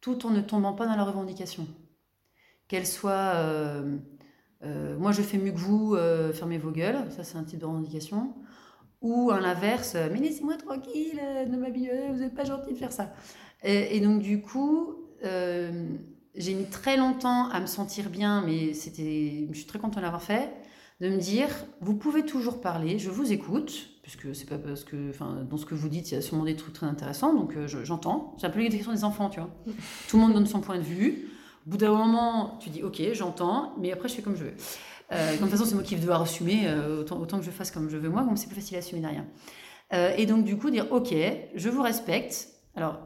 tout 0.00 0.26
en 0.26 0.30
ne 0.30 0.40
tombant 0.40 0.72
pas 0.72 0.86
dans 0.86 0.96
la 0.96 1.04
revendication. 1.04 1.66
Qu'elle 2.68 2.86
soit 2.86 3.34
euh, 3.36 3.96
euh, 4.62 4.98
moi 4.98 5.12
je 5.12 5.22
fais 5.22 5.38
mieux 5.38 5.52
que 5.52 5.58
vous, 5.58 5.94
euh, 5.94 6.32
fermez 6.32 6.58
vos 6.58 6.70
gueules, 6.70 7.10
ça 7.10 7.24
c'est 7.24 7.38
un 7.38 7.44
type 7.44 7.58
de 7.58 7.66
revendication, 7.66 8.34
ou 9.00 9.30
à 9.30 9.40
l'inverse, 9.40 9.96
mais 10.12 10.18
laissez-moi 10.18 10.56
tranquille, 10.56 11.20
ne 11.48 11.56
m'habillez, 11.56 12.10
vous 12.10 12.18
n'êtes 12.18 12.34
pas 12.34 12.44
gentil 12.44 12.72
de 12.72 12.78
faire 12.78 12.92
ça. 12.92 13.12
Et, 13.62 14.00
donc 14.00 14.20
du 14.22 14.42
coup, 14.42 14.94
j'ai 15.22 16.54
mis 16.54 16.66
très 16.66 16.96
longtemps 16.96 17.48
à 17.48 17.60
me 17.60 17.66
sentir 17.66 18.10
bien, 18.10 18.42
mais 18.42 18.74
c'était, 18.74 19.48
je 19.50 19.56
suis 19.56 19.66
très 19.66 19.78
contente 19.78 19.96
de 19.96 20.02
l'avoir 20.02 20.22
fait, 20.22 20.52
de 21.00 21.08
me 21.08 21.16
dire, 21.16 21.48
vous 21.80 21.94
pouvez 21.94 22.24
toujours 22.24 22.60
parler, 22.60 22.98
je 22.98 23.10
vous 23.10 23.32
écoute, 23.32 23.90
puisque 24.02 24.34
c'est 24.34 24.48
pas 24.48 24.58
parce 24.58 24.84
que, 24.84 25.10
enfin, 25.10 25.46
dans 25.48 25.56
ce 25.56 25.64
que 25.64 25.74
vous 25.74 25.88
dites, 25.88 26.10
il 26.10 26.14
y 26.14 26.16
a 26.16 26.20
sûrement 26.20 26.44
des 26.44 26.56
trucs 26.56 26.74
très 26.74 26.86
intéressants, 26.86 27.34
donc 27.34 27.56
euh, 27.56 27.66
j'entends. 27.66 28.36
C'est 28.38 28.46
un 28.46 28.50
peu 28.50 28.60
question 28.60 28.92
des 28.92 29.04
enfants, 29.04 29.30
tu 29.30 29.40
vois. 29.40 29.50
Tout 30.08 30.16
le 30.16 30.22
monde 30.22 30.34
donne 30.34 30.46
son 30.46 30.60
point 30.60 30.76
de 30.76 30.82
vue. 30.82 31.28
Au 31.66 31.70
bout 31.70 31.76
d'un 31.78 31.92
moment, 31.92 32.58
tu 32.60 32.70
dis, 32.70 32.82
ok, 32.82 33.00
j'entends, 33.12 33.74
mais 33.78 33.92
après, 33.92 34.08
je 34.08 34.14
fais 34.14 34.22
comme 34.22 34.36
je 34.36 34.44
veux. 34.44 34.54
Euh, 35.12 35.32
de 35.32 35.38
toute 35.38 35.48
façon, 35.48 35.64
c'est 35.64 35.74
moi 35.74 35.82
qui 35.82 35.94
vais 35.94 36.00
devoir 36.00 36.22
assumer, 36.22 36.68
euh, 36.68 37.00
autant, 37.00 37.18
autant, 37.18 37.38
que 37.38 37.44
je 37.44 37.50
fasse 37.50 37.70
comme 37.70 37.88
je 37.88 37.96
veux 37.96 38.10
moi, 38.10 38.24
comme 38.24 38.36
c'est 38.36 38.46
plus 38.46 38.56
facile 38.56 38.76
à 38.76 38.80
assumer 38.80 39.00
derrière. 39.00 39.24
et 40.18 40.26
donc, 40.26 40.44
du 40.44 40.56
coup, 40.56 40.70
dire, 40.70 40.86
ok, 40.92 41.14
je 41.54 41.68
vous 41.68 41.82
respecte. 41.82 42.48
Alors, 42.74 42.98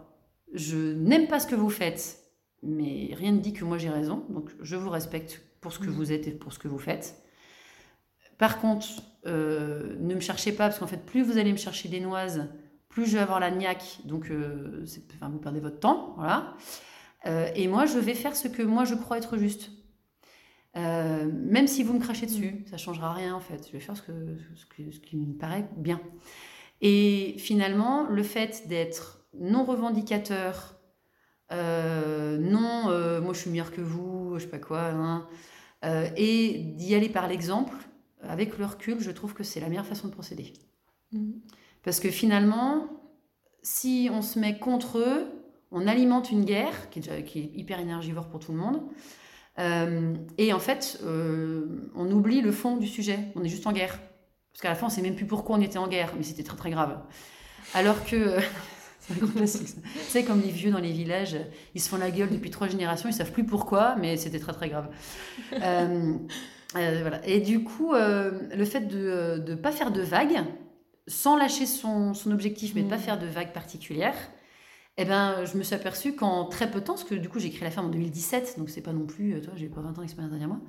je 0.55 0.77
n'aime 0.95 1.27
pas 1.27 1.41
ce 1.41 1.47
que 1.47 1.55
vous 1.55 1.71
faites, 1.71 2.19
mais 2.63 3.11
rien 3.13 3.33
ne 3.33 3.39
dit 3.39 3.53
que 3.53 3.65
moi 3.65 3.77
j'ai 3.77 3.91
raison. 3.91 4.25
Donc 4.31 4.51
je 4.61 4.77
vous 4.77 4.89
respecte 4.89 5.43
pour 5.61 5.73
ce 5.73 5.79
que 5.79 5.87
mm. 5.87 5.95
vous 5.95 6.13
êtes 6.13 6.27
et 6.29 6.31
pour 6.31 6.53
ce 6.53 6.59
que 6.59 6.69
vous 6.69 6.79
faites. 6.79 7.21
Par 8.39 8.61
contre, 8.61 8.87
euh, 9.27 9.97
ne 10.01 10.15
me 10.15 10.21
cherchez 10.21 10.53
pas, 10.53 10.69
parce 10.69 10.79
qu'en 10.79 10.87
fait, 10.87 11.05
plus 11.05 11.23
vous 11.23 11.39
allez 11.39 11.53
me 11.53 11.57
chercher 11.57 11.89
des 11.89 12.01
noises, 12.01 12.49
plus 12.89 13.07
je 13.07 13.13
vais 13.13 13.23
avoir 13.23 13.41
la 13.41 13.51
niaque, 13.51 14.01
donc 14.05 14.31
euh, 14.31 14.85
vous 15.21 15.39
perdez 15.39 15.61
votre 15.61 15.81
temps. 15.81 16.17
Euh, 17.27 17.49
et 17.55 17.69
moi, 17.69 17.87
je 17.87 17.99
vais 17.99 18.15
faire 18.15 18.37
ce 18.37 18.49
que 18.49 18.63
moi 18.63 18.85
je 18.85 18.95
crois 18.95 19.19
être 19.19 19.39
juste. 19.39 19.71
même 20.75 21.67
si 21.67 21.83
vous 21.83 21.95
me 21.95 22.01
crachez 22.01 22.27
dessus, 22.27 22.65
ça 22.71 22.77
changera 22.77 23.13
rien 23.13 23.35
en 23.35 23.41
fait. 23.41 23.67
Je 23.67 23.73
vais 23.73 23.81
faire 23.81 23.97
ce, 23.97 24.03
qui 25.01 25.17
me 25.17 25.35
paraît 25.35 25.69
bien. 25.77 26.01
Et 26.81 27.37
finalement, 27.39 28.07
le 28.09 28.23
fait 28.23 28.69
d'être 28.69 29.27
non 29.33 29.65
revendicateur, 29.65 30.79
non, 31.51 33.21
moi 33.23 33.33
je 33.33 33.39
suis 33.39 33.51
meilleure 33.51 33.73
que 33.73 33.81
vous, 33.81 34.35
je 34.39 34.45
sais 34.45 34.51
pas 34.51 34.59
quoi, 34.59 34.89
hein. 34.89 35.27
et 36.17 36.75
d'y 36.77 36.95
aller 36.95 37.09
par 37.09 37.27
l'exemple, 37.27 37.75
avec 38.29 38.59
le 38.59 38.67
recul, 38.67 39.01
je 39.01 39.11
trouve 39.11 39.35
que 39.35 39.43
c'est 39.43 39.61
la 39.61 39.69
meilleure 39.69 39.87
façon 39.87 40.09
de 40.09 40.13
procéder. 40.13 40.53
Mmh. 41.13 41.33
Parce 41.83 42.01
que 42.01 42.11
finalement, 42.11 42.89
si 43.63 44.09
on 44.13 44.23
se 44.23 44.39
met 44.39 44.59
contre 44.59 44.99
eux, 44.99 45.27
on 45.71 45.87
alimente 45.87 46.31
une 46.31 46.45
guerre 46.45 46.91
qui 46.91 47.01
est, 47.01 47.25
qui 47.25 47.41
est 47.41 47.51
hyper 47.55 47.81
énergivore 47.81 48.29
pour 48.29 48.41
tout 48.41 48.53
le 48.53 48.59
monde. 48.59 48.83
et 50.39 50.53
en 50.53 50.59
fait, 50.61 51.01
on 51.05 52.11
oublie 52.11 52.41
le 52.41 52.53
fond 52.53 52.77
du 52.77 52.87
sujet. 52.87 53.19
On 53.35 53.43
est 53.43 53.49
juste 53.49 53.67
en 53.67 53.73
guerre. 53.73 53.99
Parce 54.53 54.63
qu'à 54.63 54.69
la 54.69 54.77
fin, 54.77 54.87
on 54.87 54.89
ne 54.89 54.95
sait 54.95 55.03
même 55.03 55.17
plus 55.17 55.27
pourquoi 55.27 55.57
on 55.57 55.61
était 55.61 55.79
en 55.79 55.89
guerre, 55.89 56.13
mais 56.17 56.23
c'était 56.23 56.45
très 56.45 56.57
très 56.57 56.71
grave. 56.71 57.01
Alors 57.75 58.05
que 58.05 58.39
C'est 60.09 60.25
comme 60.25 60.41
les 60.41 60.51
vieux 60.51 60.71
dans 60.71 60.79
les 60.79 60.93
villages, 60.93 61.37
ils 61.75 61.81
se 61.81 61.89
font 61.89 61.99
la 61.99 62.11
gueule 62.11 62.31
depuis 62.31 62.51
trois 62.51 62.69
générations, 62.69 63.09
ils 63.09 63.15
savent 63.15 63.33
plus 63.33 63.45
pourquoi, 63.45 63.97
mais 63.97 64.17
c'était 64.17 64.39
très 64.39 64.53
très 64.53 64.69
grave. 64.69 64.89
Euh, 65.63 66.15
euh, 66.77 66.99
voilà. 67.01 67.27
Et 67.27 67.41
du 67.41 67.63
coup, 67.63 67.95
euh, 67.95 68.33
le 68.55 68.65
fait 68.65 68.83
de 68.83 69.43
ne 69.47 69.55
pas 69.55 69.73
faire 69.73 69.91
de 69.91 70.03
vagues, 70.03 70.43
sans 71.07 71.37
lâcher 71.37 71.67
son, 71.67 72.15
son 72.15 72.33
objectif, 72.33 72.73
mais 72.75 72.81
de 72.81 72.87
ne 72.87 72.91
pas 72.91 72.97
mm. 72.97 73.01
faire 73.01 73.19
de 73.19 73.27
vagues 73.27 73.53
particulières, 73.53 74.17
eh 74.97 75.05
ben, 75.05 75.45
je 75.45 75.57
me 75.57 75.63
suis 75.63 75.75
aperçue 75.75 76.15
qu'en 76.15 76.45
très 76.47 76.71
peu 76.71 76.81
de 76.81 76.85
temps, 76.85 76.95
parce 76.95 77.05
que 77.05 77.15
du 77.15 77.29
coup 77.29 77.41
j'ai 77.41 77.51
créé 77.51 77.65
la 77.65 77.71
ferme 77.71 77.87
en 77.87 77.91
2017, 77.91 78.57
donc 78.59 78.71
c'est 78.71 78.81
pas 78.81 78.93
non 78.93 79.07
plus, 79.07 79.41
toi 79.41 79.53
j'ai 79.57 79.67
pas 79.67 79.81
20 79.81 79.99
ans 79.99 80.01
d'expérience 80.03 80.31
derrière 80.31 80.49
moi, 80.49 80.61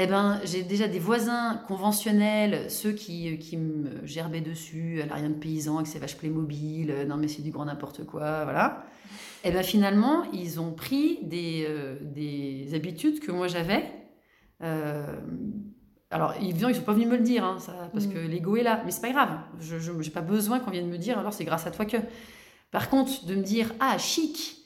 eh 0.00 0.06
ben, 0.06 0.40
j'ai 0.44 0.62
déjà 0.62 0.86
des 0.86 1.00
voisins 1.00 1.60
conventionnels, 1.66 2.70
ceux 2.70 2.92
qui, 2.92 3.36
qui 3.38 3.56
me 3.56 4.06
gerbaient 4.06 4.40
dessus, 4.40 5.02
à 5.10 5.12
rien 5.12 5.28
de 5.28 5.34
paysan, 5.34 5.74
avec 5.74 5.88
ses 5.88 5.98
vaches 5.98 6.16
Playmobil, 6.16 6.92
euh, 6.92 7.04
non 7.04 7.16
mais 7.16 7.26
c'est 7.26 7.42
du 7.42 7.50
grand 7.50 7.64
n'importe 7.64 8.04
quoi, 8.06 8.44
voilà. 8.44 8.86
Et 9.42 9.48
eh 9.48 9.50
ben 9.50 9.64
finalement, 9.64 10.22
ils 10.32 10.60
ont 10.60 10.72
pris 10.72 11.18
des, 11.22 11.66
euh, 11.68 11.96
des 12.00 12.74
habitudes 12.74 13.18
que 13.18 13.32
moi 13.32 13.48
j'avais. 13.48 13.84
Euh, 14.62 15.06
alors, 16.10 16.34
évidemment, 16.40 16.68
ils 16.68 16.76
sont 16.76 16.82
pas 16.82 16.92
venus 16.92 17.08
me 17.08 17.16
le 17.16 17.22
dire, 17.22 17.44
hein, 17.44 17.58
ça, 17.58 17.90
parce 17.92 18.06
mm. 18.06 18.12
que 18.12 18.18
l'ego 18.18 18.56
est 18.56 18.62
là, 18.62 18.82
mais 18.84 18.90
c'est 18.90 19.02
pas 19.02 19.12
grave. 19.12 19.38
Je 19.60 19.92
n'ai 19.92 20.10
pas 20.10 20.20
besoin 20.20 20.58
qu'on 20.60 20.70
vienne 20.70 20.88
me 20.88 20.98
dire, 20.98 21.18
alors 21.18 21.32
c'est 21.32 21.44
grâce 21.44 21.66
à 21.66 21.70
toi 21.70 21.84
que. 21.84 21.98
Par 22.70 22.90
contre, 22.90 23.24
de 23.24 23.34
me 23.34 23.42
dire, 23.42 23.72
ah, 23.80 23.96
chic, 23.98 24.58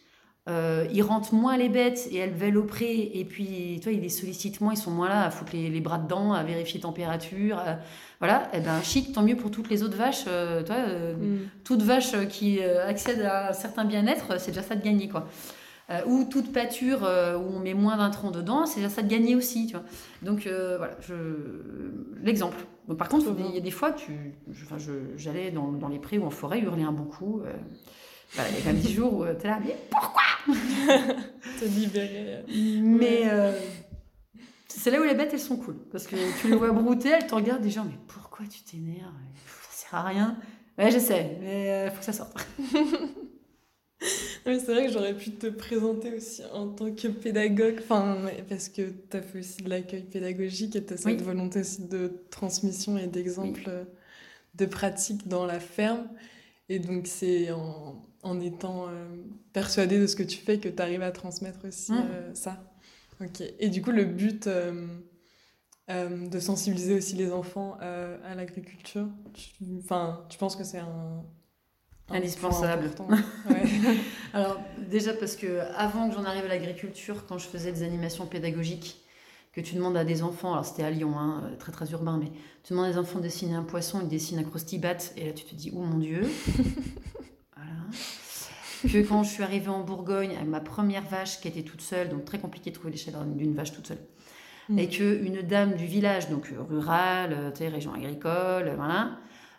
euh, 0.48 0.86
ils 0.92 1.02
rentrent 1.02 1.34
moins 1.34 1.56
les 1.56 1.68
bêtes 1.68 2.08
et 2.10 2.16
elles 2.16 2.32
veulent 2.32 2.56
au 2.56 2.64
pré 2.64 3.12
et 3.14 3.24
puis 3.24 3.78
toi 3.80 3.92
ils 3.92 4.00
les 4.00 4.08
sollicitent 4.08 4.60
moins 4.60 4.74
ils 4.74 4.76
sont 4.76 4.90
moins 4.90 5.08
là 5.08 5.26
à 5.26 5.30
foutre 5.30 5.52
les, 5.52 5.80
bras 5.80 5.98
dedans 5.98 6.32
à 6.32 6.42
vérifier 6.42 6.80
température 6.80 7.62
voilà 8.18 8.48
et 8.52 8.56
eh 8.56 8.60
ben 8.60 8.82
chic 8.82 9.12
tant 9.12 9.22
mieux 9.22 9.36
pour 9.36 9.52
toutes 9.52 9.70
les 9.70 9.84
autres 9.84 9.96
vaches 9.96 10.24
euh, 10.26 10.64
toi 10.64 10.74
euh, 10.74 11.14
mm. 11.14 11.48
toute 11.62 11.82
vache 11.82 12.26
qui 12.26 12.60
accède 12.60 13.22
à 13.22 13.50
un 13.50 13.52
certain 13.52 13.84
bien-être 13.84 14.40
c'est 14.40 14.50
déjà 14.50 14.64
ça 14.64 14.74
de 14.74 14.82
gagner 14.82 15.08
quoi 15.08 15.28
euh, 15.92 16.00
ou 16.06 16.24
toute 16.24 16.52
pâture 16.52 17.04
euh, 17.04 17.36
où 17.36 17.42
on 17.54 17.60
met 17.60 17.74
moins 17.74 17.96
d'un 17.98 18.10
tronc 18.10 18.30
dedans, 18.32 18.66
c'est 18.66 18.88
ça 18.88 19.02
de 19.02 19.08
gagner 19.08 19.36
aussi, 19.36 19.66
tu 19.66 19.72
vois. 19.74 19.84
Donc 20.22 20.46
euh, 20.46 20.76
voilà, 20.78 20.96
je... 21.00 21.14
l'exemple. 22.22 22.56
Donc, 22.88 22.98
par 22.98 23.08
contre, 23.08 23.26
il 23.48 23.54
y 23.54 23.58
a 23.58 23.60
des 23.60 23.70
fois, 23.70 23.92
tu... 23.92 24.34
enfin, 24.50 24.78
je- 24.78 25.16
j'allais 25.16 25.50
dans, 25.52 25.70
dans 25.70 25.88
les 25.88 25.98
prés 26.00 26.18
ou 26.18 26.24
en 26.24 26.30
forêt 26.30 26.58
hurler 26.60 26.82
un 26.82 26.90
bon 26.92 27.04
coup. 27.04 27.40
euh, 27.44 27.52
voilà, 28.34 28.50
il 28.50 28.56
y 28.56 28.58
a 28.58 28.60
quand 28.62 28.72
même 28.72 28.80
des 28.82 28.88
jours 28.92 29.12
où 29.14 29.24
tu 29.24 29.46
es 29.46 29.50
là, 29.50 29.60
mais 29.64 29.76
Te 31.60 31.64
libérer. 31.64 32.42
mais 32.82 33.30
c'est 34.68 34.90
là 34.90 35.00
où 35.00 35.04
les 35.04 35.14
bêtes, 35.14 35.30
elles 35.32 35.38
sont 35.38 35.56
cool. 35.56 35.76
Parce 35.92 36.06
que 36.08 36.16
tu 36.40 36.48
les 36.48 36.56
vois 36.56 36.72
brouter, 36.72 37.10
elles 37.10 37.26
te 37.26 37.34
regardent 37.34 37.62
déjà, 37.62 37.84
mais 37.84 37.96
pourquoi 38.08 38.44
tu 38.46 38.62
t'énerves? 38.62 39.12
Ça 39.70 39.86
sert 39.90 39.94
à 39.98 40.02
rien. 40.02 40.36
Ouais, 40.78 40.90
je 40.90 40.98
sais, 40.98 41.36
mais 41.40 41.70
euh, 41.70 41.90
faut 41.90 41.98
que 41.98 42.04
ça 42.04 42.12
sorte. 42.12 42.34
C'est 44.44 44.58
vrai 44.72 44.86
que 44.86 44.92
j'aurais 44.92 45.16
pu 45.16 45.30
te 45.30 45.46
présenter 45.46 46.12
aussi 46.14 46.42
en 46.52 46.68
tant 46.68 46.92
que 46.92 47.08
pédagogue, 47.08 47.76
enfin, 47.80 48.18
parce 48.48 48.68
que 48.68 48.82
tu 49.10 49.16
as 49.16 49.22
fait 49.22 49.38
aussi 49.38 49.62
de 49.62 49.68
l'accueil 49.70 50.02
pédagogique 50.02 50.74
et 50.76 50.84
tu 50.84 50.94
as 50.94 50.96
cette 50.96 51.06
Oui. 51.18 51.22
volonté 51.24 51.60
aussi 51.60 51.82
de 51.86 52.12
transmission 52.30 52.98
et 52.98 53.06
d'exemple 53.06 53.62
euh, 53.68 53.84
de 54.56 54.66
pratique 54.66 55.28
dans 55.28 55.46
la 55.46 55.60
ferme. 55.60 56.08
Et 56.68 56.78
donc, 56.78 57.06
c'est 57.06 57.50
en, 57.52 58.04
en 58.22 58.40
étant 58.40 58.88
euh, 58.88 59.06
persuadé 59.52 59.98
de 60.00 60.06
ce 60.06 60.16
que 60.16 60.22
tu 60.24 60.38
fais 60.38 60.58
que 60.58 60.68
tu 60.68 60.82
arrives 60.82 61.02
à 61.02 61.12
transmettre 61.12 61.66
aussi 61.68 61.92
Mm. 61.92 61.98
euh, 62.12 62.34
ça. 62.34 62.64
Ok. 63.20 63.42
Et 63.60 63.68
du 63.68 63.82
coup, 63.82 63.92
le 63.92 64.04
but 64.04 64.46
euh, 64.48 64.86
de 65.88 66.40
sensibiliser 66.40 66.94
aussi 66.94 67.14
les 67.16 67.30
enfants 67.32 67.76
à 67.80 68.34
l'agriculture, 68.34 69.06
tu, 69.34 69.50
tu 70.28 70.38
penses 70.38 70.56
que 70.56 70.64
c'est 70.64 70.78
un. 70.78 71.22
Indispensable. 72.12 72.90
Ouais. 73.48 73.62
Alors, 74.32 74.60
déjà 74.90 75.12
parce 75.12 75.36
que 75.36 75.60
avant 75.76 76.08
que 76.08 76.14
j'en 76.14 76.24
arrive 76.24 76.44
à 76.44 76.48
l'agriculture, 76.48 77.26
quand 77.26 77.38
je 77.38 77.46
faisais 77.46 77.72
des 77.72 77.82
animations 77.82 78.26
pédagogiques, 78.26 78.98
que 79.52 79.60
tu 79.60 79.74
demandes 79.74 79.96
à 79.98 80.04
des 80.04 80.22
enfants, 80.22 80.52
alors 80.52 80.64
c'était 80.64 80.82
à 80.82 80.90
Lyon, 80.90 81.12
hein, 81.18 81.42
euh, 81.44 81.56
très 81.56 81.72
très 81.72 81.90
urbain, 81.90 82.18
mais 82.18 82.30
tu 82.64 82.72
demandes 82.72 82.86
à 82.86 82.92
des 82.92 82.96
enfants 82.96 83.18
de 83.18 83.24
dessiner 83.24 83.54
un 83.54 83.62
poisson, 83.62 84.00
ils 84.00 84.08
dessinent 84.08 84.38
un 84.38 84.44
crostibat, 84.44 84.96
et 85.18 85.26
là 85.26 85.32
tu 85.32 85.44
te 85.44 85.54
dis, 85.54 85.70
oh 85.76 85.82
mon 85.82 85.98
Dieu. 85.98 86.22
voilà. 87.54 87.72
Que 88.82 89.06
quand 89.06 89.22
je 89.24 89.30
suis 89.30 89.42
arrivée 89.42 89.68
en 89.68 89.80
Bourgogne 89.80 90.34
avec 90.36 90.48
ma 90.48 90.60
première 90.60 91.04
vache 91.04 91.38
qui 91.40 91.48
était 91.48 91.64
toute 91.64 91.82
seule, 91.82 92.08
donc 92.08 92.24
très 92.24 92.38
compliqué 92.38 92.70
de 92.70 92.76
trouver 92.76 92.92
les 92.92 92.96
chèvres 92.96 93.24
d'une 93.24 93.54
vache 93.54 93.72
toute 93.72 93.88
seule, 93.88 93.98
Mm. 94.68 94.78
et 94.78 94.88
que 94.88 95.24
une 95.24 95.42
dame 95.42 95.74
du 95.74 95.86
village, 95.86 96.28
donc 96.28 96.50
euh, 96.52 96.62
rurale, 96.62 97.32
euh, 97.32 97.50
tu 97.50 97.58
sais, 97.58 97.68
région 97.68 97.92
agricole, 97.94 98.72
voilà, 98.76 99.18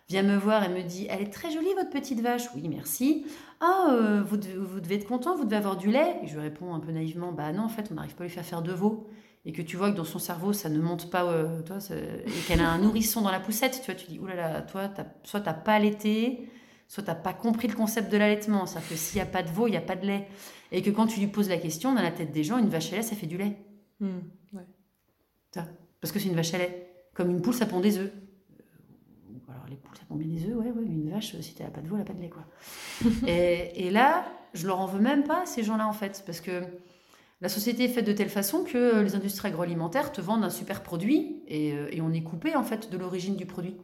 vient 0.10 0.24
me 0.24 0.38
voir 0.38 0.64
et 0.64 0.70
me 0.70 0.82
dit 0.84 1.08
Elle 1.10 1.22
est 1.22 1.32
très 1.34 1.52
jolie 1.52 1.74
votre 1.76 1.90
petite 1.90 2.20
vache. 2.22 2.44
Oui, 2.56 2.68
merci. 2.68 3.26
Ah, 3.60 3.88
euh, 3.92 4.22
vous, 4.24 4.38
devez, 4.38 4.56
vous 4.56 4.80
devez 4.80 4.96
être 4.96 5.08
content, 5.08 5.36
vous 5.36 5.46
devez 5.46 5.56
avoir 5.56 5.78
du 5.78 5.90
lait. 5.92 6.18
Et 6.24 6.28
je 6.28 6.34
lui 6.34 6.42
réponds 6.42 6.74
un 6.74 6.80
peu 6.80 6.92
naïvement 6.92 7.32
Bah 7.32 7.52
non, 7.54 7.64
en 7.64 7.70
fait, 7.70 7.88
on 7.92 7.96
n'arrive 7.96 8.16
pas 8.16 8.24
à 8.24 8.28
lui 8.28 8.34
faire 8.34 8.46
faire 8.46 8.62
de 8.62 8.72
veau. 8.74 9.08
Et 9.46 9.52
que 9.52 9.62
tu 9.62 9.76
vois 9.76 9.92
que 9.92 9.98
dans 9.98 10.06
son 10.06 10.20
cerveau, 10.20 10.54
ça 10.54 10.70
ne 10.70 10.80
monte 10.80 11.10
pas, 11.10 11.26
euh, 11.26 11.62
toi, 11.64 11.80
ça- 11.82 11.96
et 11.96 12.24
qu'elle 12.48 12.62
a 12.62 12.70
un 12.70 12.78
nourrisson 12.78 13.22
dans 13.22 13.32
la 13.32 13.42
poussette. 13.42 13.82
Tu 13.84 13.92
vois, 13.92 13.96
tu 13.96 14.08
dis 14.08 14.18
Oulala, 14.20 14.62
toi, 14.62 14.88
t'as- 14.88 15.06
soit 15.24 15.42
t'as 15.42 15.54
pas 15.54 15.74
allaité, 15.74 16.48
soit 16.88 17.04
t'as 17.04 17.16
pas 17.16 17.34
compris 17.34 17.68
le 17.68 17.76
concept 17.76 18.10
de 18.12 18.18
l'allaitement. 18.18 18.66
C'est-à-dire 18.66 18.90
que 18.90 18.96
s'il 18.96 19.18
n'y 19.18 19.22
a 19.22 19.26
pas 19.26 19.44
de 19.44 19.50
veau, 19.50 19.68
il 19.68 19.72
n'y 19.72 19.78
a 19.78 19.82
pas 19.82 19.96
de 19.98 20.06
lait. 20.06 20.28
Et 20.72 20.82
que 20.82 20.90
quand 20.90 21.08
tu 21.08 21.20
lui 21.20 21.28
poses 21.28 21.50
la 21.50 21.58
question, 21.58 21.94
dans 21.94 22.02
la 22.02 22.12
tête 22.12 22.32
des 22.32 22.44
gens, 22.44 22.58
une 22.58 22.70
vache 22.70 22.92
à 22.94 22.98
lait, 22.98 23.02
ça 23.02 23.16
fait 23.18 23.28
du 23.28 23.38
lait. 23.38 23.58
Mm. 24.00 24.08
Ouais. 24.54 24.62
Parce 26.02 26.12
que 26.12 26.20
c'est 26.20 26.28
une 26.30 26.36
vache 26.36 26.54
à 26.54 26.58
lait. 26.58 26.90
Comme 27.14 27.30
une 27.30 27.42
poule, 27.42 27.54
ça 27.54 27.66
pond 27.66 27.80
des 27.80 27.98
œufs. 27.98 28.12
Euh, 29.74 29.76
les 29.76 29.78
poules, 29.78 29.98
ça 29.98 30.04
bien 30.16 30.28
des 30.28 30.50
œufs, 30.50 30.56
ouais, 30.58 30.72
ouais, 30.72 30.86
mais 30.88 30.96
une 30.96 31.10
vache, 31.10 31.36
euh, 31.36 31.42
si 31.42 31.56
n'a 31.62 31.70
pas 31.70 31.82
de 31.82 31.88
veau, 31.88 31.96
elle 31.96 32.02
n'a 32.02 32.06
pas 32.06 32.14
de 32.14 32.22
lait, 32.22 32.30
quoi. 32.30 32.46
et, 33.28 33.88
et 33.88 33.92
là, 33.92 34.26
je 34.54 34.68
leur 34.68 34.80
en 34.80 34.86
veux 34.86 35.00
même 35.02 35.24
pas, 35.24 35.46
ces 35.46 35.64
gens-là, 35.64 35.88
en 35.88 35.94
fait, 35.94 36.24
parce 36.26 36.42
que 36.42 36.62
la 37.42 37.50
société 37.50 37.86
est 37.86 37.90
faite 37.90 38.06
de 38.06 38.14
telle 38.14 38.30
façon 38.30 38.64
que 38.64 39.02
les 39.02 39.16
industries 39.16 39.50
agroalimentaires 39.50 40.12
te 40.12 40.22
vendent 40.22 40.44
un 40.44 40.50
super 40.50 40.82
produit 40.84 41.42
et, 41.48 41.74
euh, 41.74 41.88
et 41.92 42.02
on 42.02 42.12
est 42.14 42.24
coupé, 42.24 42.56
en 42.56 42.64
fait, 42.64 42.92
de 42.92 42.98
l'origine 42.98 43.36
du 43.36 43.46
produit. 43.46 43.76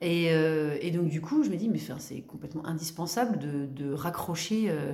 Et, 0.00 0.28
euh, 0.30 0.76
et 0.80 0.90
donc, 0.90 1.08
du 1.08 1.20
coup, 1.20 1.42
je 1.42 1.50
me 1.50 1.56
dis, 1.56 1.68
mais 1.68 1.80
c'est 1.98 2.20
complètement 2.22 2.66
indispensable 2.66 3.38
de, 3.38 3.66
de 3.66 3.92
raccrocher 3.92 4.66
euh, 4.68 4.92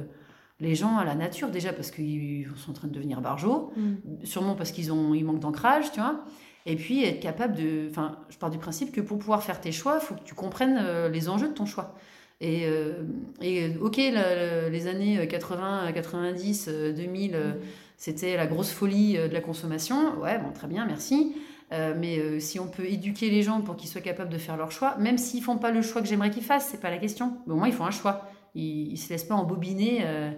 les 0.61 0.75
gens 0.77 0.97
à 0.97 1.05
la 1.05 1.15
nature, 1.15 1.51
déjà 1.51 1.73
parce 1.73 1.91
qu'ils 1.91 2.47
sont 2.57 2.71
en 2.71 2.75
train 2.75 2.89
de 2.89 2.93
devenir 2.93 3.21
barjots, 3.21 3.73
Mm. 3.77 4.25
sûrement 4.25 4.55
parce 4.55 4.71
qu'ils 4.71 4.93
ont 4.93 5.13
ils 5.15 5.25
manquent 5.25 5.41
d'ancrage, 5.41 5.91
tu 5.93 6.01
vois. 6.01 6.25
Et 6.67 6.77
puis 6.77 7.05
être 7.05 7.21
capable 7.21 7.57
de, 7.57 7.89
enfin, 7.91 8.19
je 8.31 8.37
pars 8.39 8.51
du 8.51 8.59
principe 8.59 8.93
que 8.93 9.01
pour 9.01 9.19
pouvoir 9.19 9.43
faire 9.43 9.61
tes 9.61 9.73
choix, 9.73 9.99
il 10.01 10.05
faut 10.05 10.15
que 10.15 10.23
tu 10.25 10.35
comprennes 10.35 10.79
euh, 10.81 11.09
les 11.09 11.29
enjeux 11.29 11.49
de 11.49 11.55
ton 11.55 11.67
choix. 11.67 11.95
Et, 12.41 12.67
euh, 12.67 13.03
et 13.41 13.65
euh, 13.69 13.79
ok, 13.81 13.97
la- 13.99 14.35
la- 14.35 14.69
les 14.69 14.87
années 14.87 15.27
80, 15.29 15.93
90, 15.93 16.67
euh, 16.69 16.93
2000, 16.93 17.35
euh, 17.35 17.53
c'était 17.97 18.37
la 18.37 18.47
grosse 18.47 18.71
folie 18.71 19.15
de 19.15 19.33
la 19.33 19.41
consommation. 19.41 20.19
Ouais, 20.21 20.39
bon, 20.39 20.53
très 20.53 20.67
bien, 20.69 20.85
merci. 20.87 21.37
Euh, 21.73 21.95
mais 21.99 22.19
euh, 22.19 22.39
si 22.41 22.59
on 22.61 22.67
peut 22.67 22.85
éduquer 22.85 23.31
les 23.31 23.43
gens 23.43 23.61
pour 23.63 23.77
qu'ils 23.77 23.89
soient 23.89 24.01
capables 24.01 24.31
de 24.31 24.39
faire 24.39 24.57
leur 24.57 24.71
choix, 24.73 24.97
même 24.99 25.19
s'ils 25.19 25.43
font 25.43 25.57
pas 25.57 25.71
le 25.71 25.83
choix 25.83 26.03
que 26.03 26.09
j'aimerais 26.09 26.31
qu'ils 26.31 26.43
fassent, 26.43 26.69
c'est 26.71 26.81
pas 26.81 26.91
la 26.91 26.99
question. 26.99 27.39
Mais 27.47 27.55
au 27.55 27.57
moins 27.57 27.69
ils 27.69 27.73
font 27.75 27.87
un 27.87 27.91
choix. 27.91 28.29
Ils, 28.55 28.93
ils 28.93 28.99
se 28.99 29.09
laissent 29.09 29.25
pas 29.25 29.35
embobiner 29.37 30.01
euh, 30.03 30.31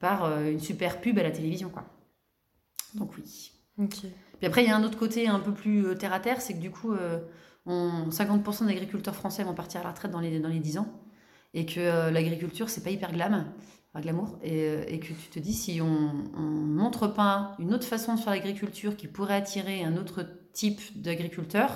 par 0.00 0.24
une 0.42 0.58
super 0.58 1.00
pub 1.00 1.18
à 1.18 1.22
la 1.22 1.30
télévision, 1.30 1.68
quoi. 1.68 1.84
Donc 2.94 3.12
oui. 3.16 3.52
Ok. 3.78 3.98
Puis 4.42 4.48
après, 4.48 4.64
il 4.64 4.68
y 4.68 4.72
a 4.72 4.76
un 4.76 4.82
autre 4.82 4.98
côté 4.98 5.28
un 5.28 5.38
peu 5.38 5.52
plus 5.52 5.86
euh, 5.86 5.94
terre 5.94 6.12
à 6.12 6.18
terre, 6.18 6.40
c'est 6.40 6.54
que 6.54 6.58
du 6.58 6.72
coup, 6.72 6.92
euh, 6.92 7.20
on- 7.64 8.10
50% 8.10 8.66
d'agriculteurs 8.66 9.14
français 9.14 9.44
vont 9.44 9.54
partir 9.54 9.82
à 9.82 9.84
la 9.84 9.90
retraite 9.90 10.10
dans 10.10 10.18
les, 10.18 10.40
dans 10.40 10.48
les 10.48 10.58
10 10.58 10.78
ans. 10.78 10.88
Et 11.54 11.64
que 11.64 11.78
euh, 11.78 12.10
l'agriculture, 12.10 12.68
c'est 12.68 12.82
pas 12.82 12.90
hyper 12.90 13.12
glam, 13.12 13.52
glamour. 13.94 14.40
Et, 14.42 14.62
euh, 14.64 14.84
et 14.88 14.98
que 14.98 15.06
tu 15.06 15.28
te 15.30 15.38
dis, 15.38 15.52
si 15.52 15.80
on, 15.80 16.10
on 16.36 16.40
montre 16.40 17.06
pas 17.06 17.54
une 17.60 17.72
autre 17.72 17.86
façon 17.86 18.16
de 18.16 18.20
faire 18.20 18.32
l'agriculture 18.32 18.96
qui 18.96 19.06
pourrait 19.06 19.36
attirer 19.36 19.84
un 19.84 19.96
autre 19.96 20.26
type 20.52 20.80
d'agriculteur, 21.00 21.70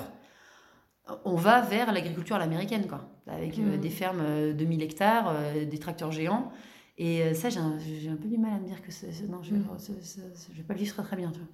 on 1.23 1.35
va 1.35 1.61
vers 1.61 1.93
l'agriculture 1.93 2.35
à 2.35 2.39
l'américaine, 2.39 2.85
quoi. 2.85 3.07
Avec 3.27 3.57
euh, 3.59 3.75
Mhm. 3.75 3.79
des 3.79 3.89
fermes 3.89 4.19
euh, 4.21 4.53
de 4.53 4.65
1000 4.65 4.81
hectares, 4.81 5.29
euh, 5.29 5.63
des 5.63 5.77
tracteurs 5.77 6.11
géants. 6.11 6.51
Et 6.99 7.21
euh, 7.21 7.33
ça, 7.35 7.49
j'ai 7.49 7.59
un, 7.59 8.15
peu 8.15 8.27
du 8.27 8.39
mal 8.39 8.53
à 8.53 8.59
me 8.59 8.65
dire 8.65 8.81
que 8.81 8.91
c'est- 8.91 9.07
non, 9.29 9.43
je, 9.43 9.53
c'est- 9.77 10.23
je 10.51 10.57
vais 10.57 10.63
pas 10.63 10.73
le 10.73 10.79
vivre 10.79 10.93
très, 10.95 11.03
très 11.03 11.15
bien. 11.15 11.31
Tu 11.31 11.37
vois. 11.39 11.47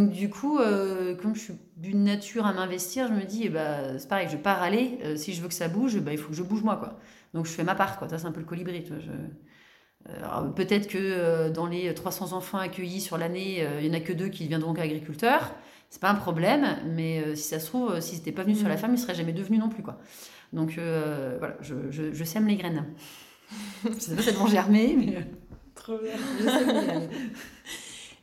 Donc 0.00 0.10
du 0.10 0.28
coup, 0.28 0.58
euh, 0.58 1.14
comme 1.14 1.36
je 1.36 1.40
suis 1.40 1.54
d'une 1.76 2.02
nature 2.02 2.46
à 2.46 2.52
m'investir, 2.52 3.06
je 3.06 3.12
me 3.12 3.22
dis, 3.24 3.42
eh 3.44 3.48
ben, 3.48 3.96
c'est 4.00 4.08
pareil, 4.08 4.28
je 4.28 4.36
pars 4.36 4.60
aller. 4.60 4.98
euh, 5.04 5.16
si 5.16 5.34
je 5.34 5.40
veux 5.42 5.46
que 5.48 5.54
ça 5.54 5.68
bouge, 5.68 6.00
bah, 6.00 6.10
il 6.12 6.18
faut 6.18 6.30
que 6.30 6.34
je 6.34 6.42
bouge 6.42 6.62
moi. 6.64 6.76
Quoi. 6.76 6.98
Donc 7.32 7.46
je 7.46 7.52
fais 7.52 7.62
ma 7.62 7.76
part. 7.76 7.96
Quoi. 7.98 8.08
Ça, 8.08 8.18
c'est 8.18 8.26
un 8.26 8.32
peu 8.32 8.40
le 8.40 8.46
colibri. 8.46 8.82
Tu 8.82 8.90
vois, 8.92 8.98
je- 9.00 10.12
alors, 10.16 10.52
peut-être 10.54 10.88
que 10.88 10.98
euh, 10.98 11.50
dans 11.50 11.66
les 11.66 11.94
300 11.94 12.32
enfants 12.32 12.58
accueillis 12.58 13.00
sur 13.00 13.18
l'année, 13.18 13.64
il 13.80 13.86
y 13.86 13.90
en 13.90 13.94
a 13.94 14.00
que 14.00 14.12
deux 14.12 14.28
qui 14.30 14.44
deviendront 14.44 14.72
agriculteurs. 14.74 15.54
C'est 15.90 16.00
pas 16.00 16.10
un 16.10 16.14
problème, 16.16 16.66
mais 16.96 17.36
si 17.36 17.44
ça 17.44 17.60
se 17.60 17.66
trouve, 17.66 18.00
s'ils 18.00 18.18
n'étaient 18.18 18.32
pas 18.32 18.42
venus 18.42 18.58
sur 18.58 18.66
la 18.68 18.74
Mhm. 18.74 18.80
ferme, 18.80 18.94
ils 18.94 18.98
seraient 18.98 19.14
jamais 19.14 19.32
devenus 19.32 19.60
non 19.60 19.68
plus. 19.68 19.82
Quoi. 19.84 19.98
Donc 20.52 20.72
voilà, 21.38 21.56
je, 21.60 21.74
je, 21.90 22.12
je 22.12 22.24
sème 22.24 22.48
les 22.48 22.56
graines. 22.56 22.84
je 23.84 23.98
sais 23.98 24.14
pas 24.14 24.22
si 24.22 24.28
elles 24.28 24.34
vont 24.36 24.46
germer, 24.46 24.96
mais 24.96 25.26
Trop 25.74 25.98
bien. 25.98 27.08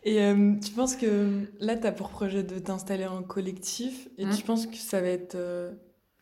Et 0.04 0.22
euh, 0.22 0.56
tu 0.64 0.72
penses 0.72 0.96
que 0.96 1.46
là, 1.60 1.76
tu 1.76 1.86
as 1.86 1.92
pour 1.92 2.10
projet 2.10 2.44
de 2.44 2.58
t'installer 2.58 3.06
en 3.06 3.22
collectif 3.22 4.08
et 4.18 4.26
tu 4.30 4.44
penses 4.44 4.66
que 4.66 4.78
ça 4.78 5.02
va 5.02 5.08
être 5.08 5.36
euh, 5.36 5.74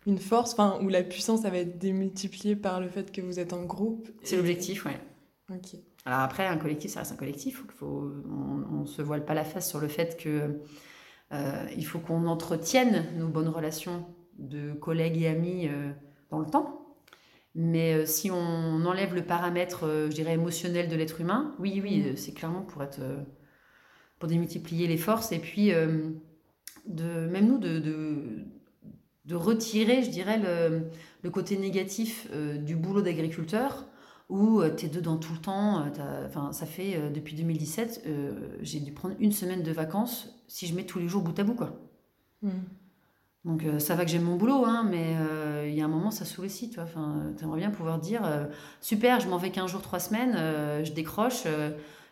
une 0.08 0.18
force, 0.18 0.54
enfin, 0.54 0.80
où 0.82 0.90
la 0.90 1.04
puissance, 1.04 1.42
ça 1.44 1.52
va 1.52 1.58
être 1.60 1.78
démultipliée 1.78 2.56
par 2.56 2.82
le 2.82 2.90
fait 2.90 3.12
que 3.12 3.22
vous 3.22 3.40
êtes 3.40 3.54
en 3.54 3.64
groupe 3.64 4.10
C'est 4.24 4.38
l'objectif, 4.38 4.86
ouais. 4.86 5.00
Ok. 5.52 5.80
Alors 6.06 6.22
après, 6.22 6.48
un 6.48 6.58
collectif, 6.58 6.92
ça 6.92 7.02
reste 7.02 7.12
un 7.12 7.18
collectif. 7.18 7.58
Faut, 7.58 7.68
faut, 7.78 8.12
on 8.72 8.82
ne 8.82 8.86
se 8.86 9.02
voile 9.02 9.26
pas 9.26 9.34
la 9.34 9.44
face 9.44 9.70
sur 9.70 9.80
le 9.80 9.88
fait 9.88 10.18
que 10.18 10.60
euh, 11.34 11.66
il 11.78 11.86
faut 11.86 12.00
qu'on 12.00 12.26
entretienne 12.26 13.06
nos 13.18 13.28
bonnes 13.28 13.50
relations 13.50 14.06
de 14.40 14.74
collègues 14.74 15.22
et 15.22 15.28
amis 15.28 15.70
dans 16.32 16.40
le 16.40 16.48
temps. 16.48 16.77
Mais 17.56 17.94
euh, 17.94 18.06
si 18.06 18.32
on 18.32 18.86
enlève 18.86 19.16
le 19.16 19.26
paramètre, 19.26 19.84
euh, 19.86 20.10
je 20.10 20.16
dirais, 20.16 20.34
émotionnel 20.34 20.90
de 20.90 20.96
l'être 20.96 21.22
humain, 21.22 21.56
oui, 21.60 21.80
oui, 21.84 22.02
Mm. 22.02 22.06
euh, 22.06 22.16
c'est 22.16 22.34
clairement 22.34 22.62
pour 22.64 22.84
être, 22.84 23.00
euh, 23.02 23.24
pour 24.20 24.30
démultiplier 24.30 24.88
les 24.88 24.98
forces 24.98 25.32
et 25.32 25.40
puis 25.40 25.72
euh, 25.74 26.10
de, 26.88 27.28
même 27.28 27.48
nous 27.48 27.58
de, 27.60 27.80
de, 27.80 28.46
de 29.26 29.36
retirer, 29.36 30.04
je 30.04 30.10
dirais, 30.10 30.40
le, 30.40 30.84
le 31.24 31.30
côté 31.30 31.58
négatif 31.58 32.28
euh, 32.34 32.58
du 32.58 32.76
boulot 32.76 33.02
d'agriculteur 33.02 33.88
où 34.30 34.62
tu 34.78 34.88
es 34.88 34.90
dedans 34.90 35.18
tout 35.18 35.34
le 35.34 35.40
temps. 35.40 35.86
euh, 36.00 36.28
Enfin, 36.28 36.52
ça 36.54 36.66
fait 36.66 36.96
euh, 36.98 37.10
depuis 37.10 37.36
2017, 37.36 38.04
euh, 38.08 38.58
j'ai 38.62 38.80
dû 38.80 38.92
prendre 38.94 39.16
une 39.20 39.32
semaine 39.32 39.64
de 39.64 39.72
vacances 39.72 40.44
si 40.48 40.68
je 40.68 40.76
mets 40.76 40.86
tous 40.86 41.00
les 41.00 41.08
jours 41.08 41.24
bout 41.24 41.38
à 41.40 41.44
bout, 41.44 41.56
quoi. 41.56 41.80
Mm. 42.42 42.87
Donc 43.48 43.64
euh, 43.64 43.80
ça 43.80 43.96
va 43.96 44.04
que 44.04 44.12
j'aime 44.12 44.24
mon 44.24 44.36
boulot, 44.36 44.66
hein, 44.66 44.86
mais 44.88 45.16
euh, 45.16 45.66
il 45.70 45.74
y 45.74 45.82
a 45.82 45.86
un 45.86 45.88
moment 45.88 46.12
ça 46.12 46.26
saoule 46.26 46.46
aussi, 46.46 46.70
tu. 46.70 46.82
Enfin, 46.82 47.16
euh, 47.18 47.32
t'aimerais 47.32 47.60
bien 47.60 47.72
pouvoir 47.72 47.98
dire 47.98 48.22
super, 48.82 49.22
je 49.22 49.30
m'en 49.30 49.38
vais 49.38 49.52
15 49.52 49.72
jours, 49.72 49.82
3 49.82 50.00
semaines, 50.00 50.36
je 50.84 50.92
décroche, 50.92 51.48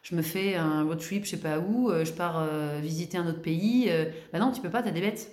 je 0.01 0.15
me 0.15 0.21
fais 0.21 0.55
un 0.55 0.83
road 0.83 0.99
trip, 0.99 1.25
je 1.25 1.31
sais 1.31 1.37
pas 1.37 1.59
où, 1.59 1.91
je 1.91 2.11
pars 2.13 2.47
visiter 2.81 3.17
un 3.17 3.27
autre 3.27 3.41
pays. 3.41 3.91
bah 4.31 4.39
non, 4.39 4.51
tu 4.51 4.61
peux 4.61 4.69
pas, 4.69 4.81
t'as 4.81 4.91
des 4.91 5.01
bêtes. 5.01 5.31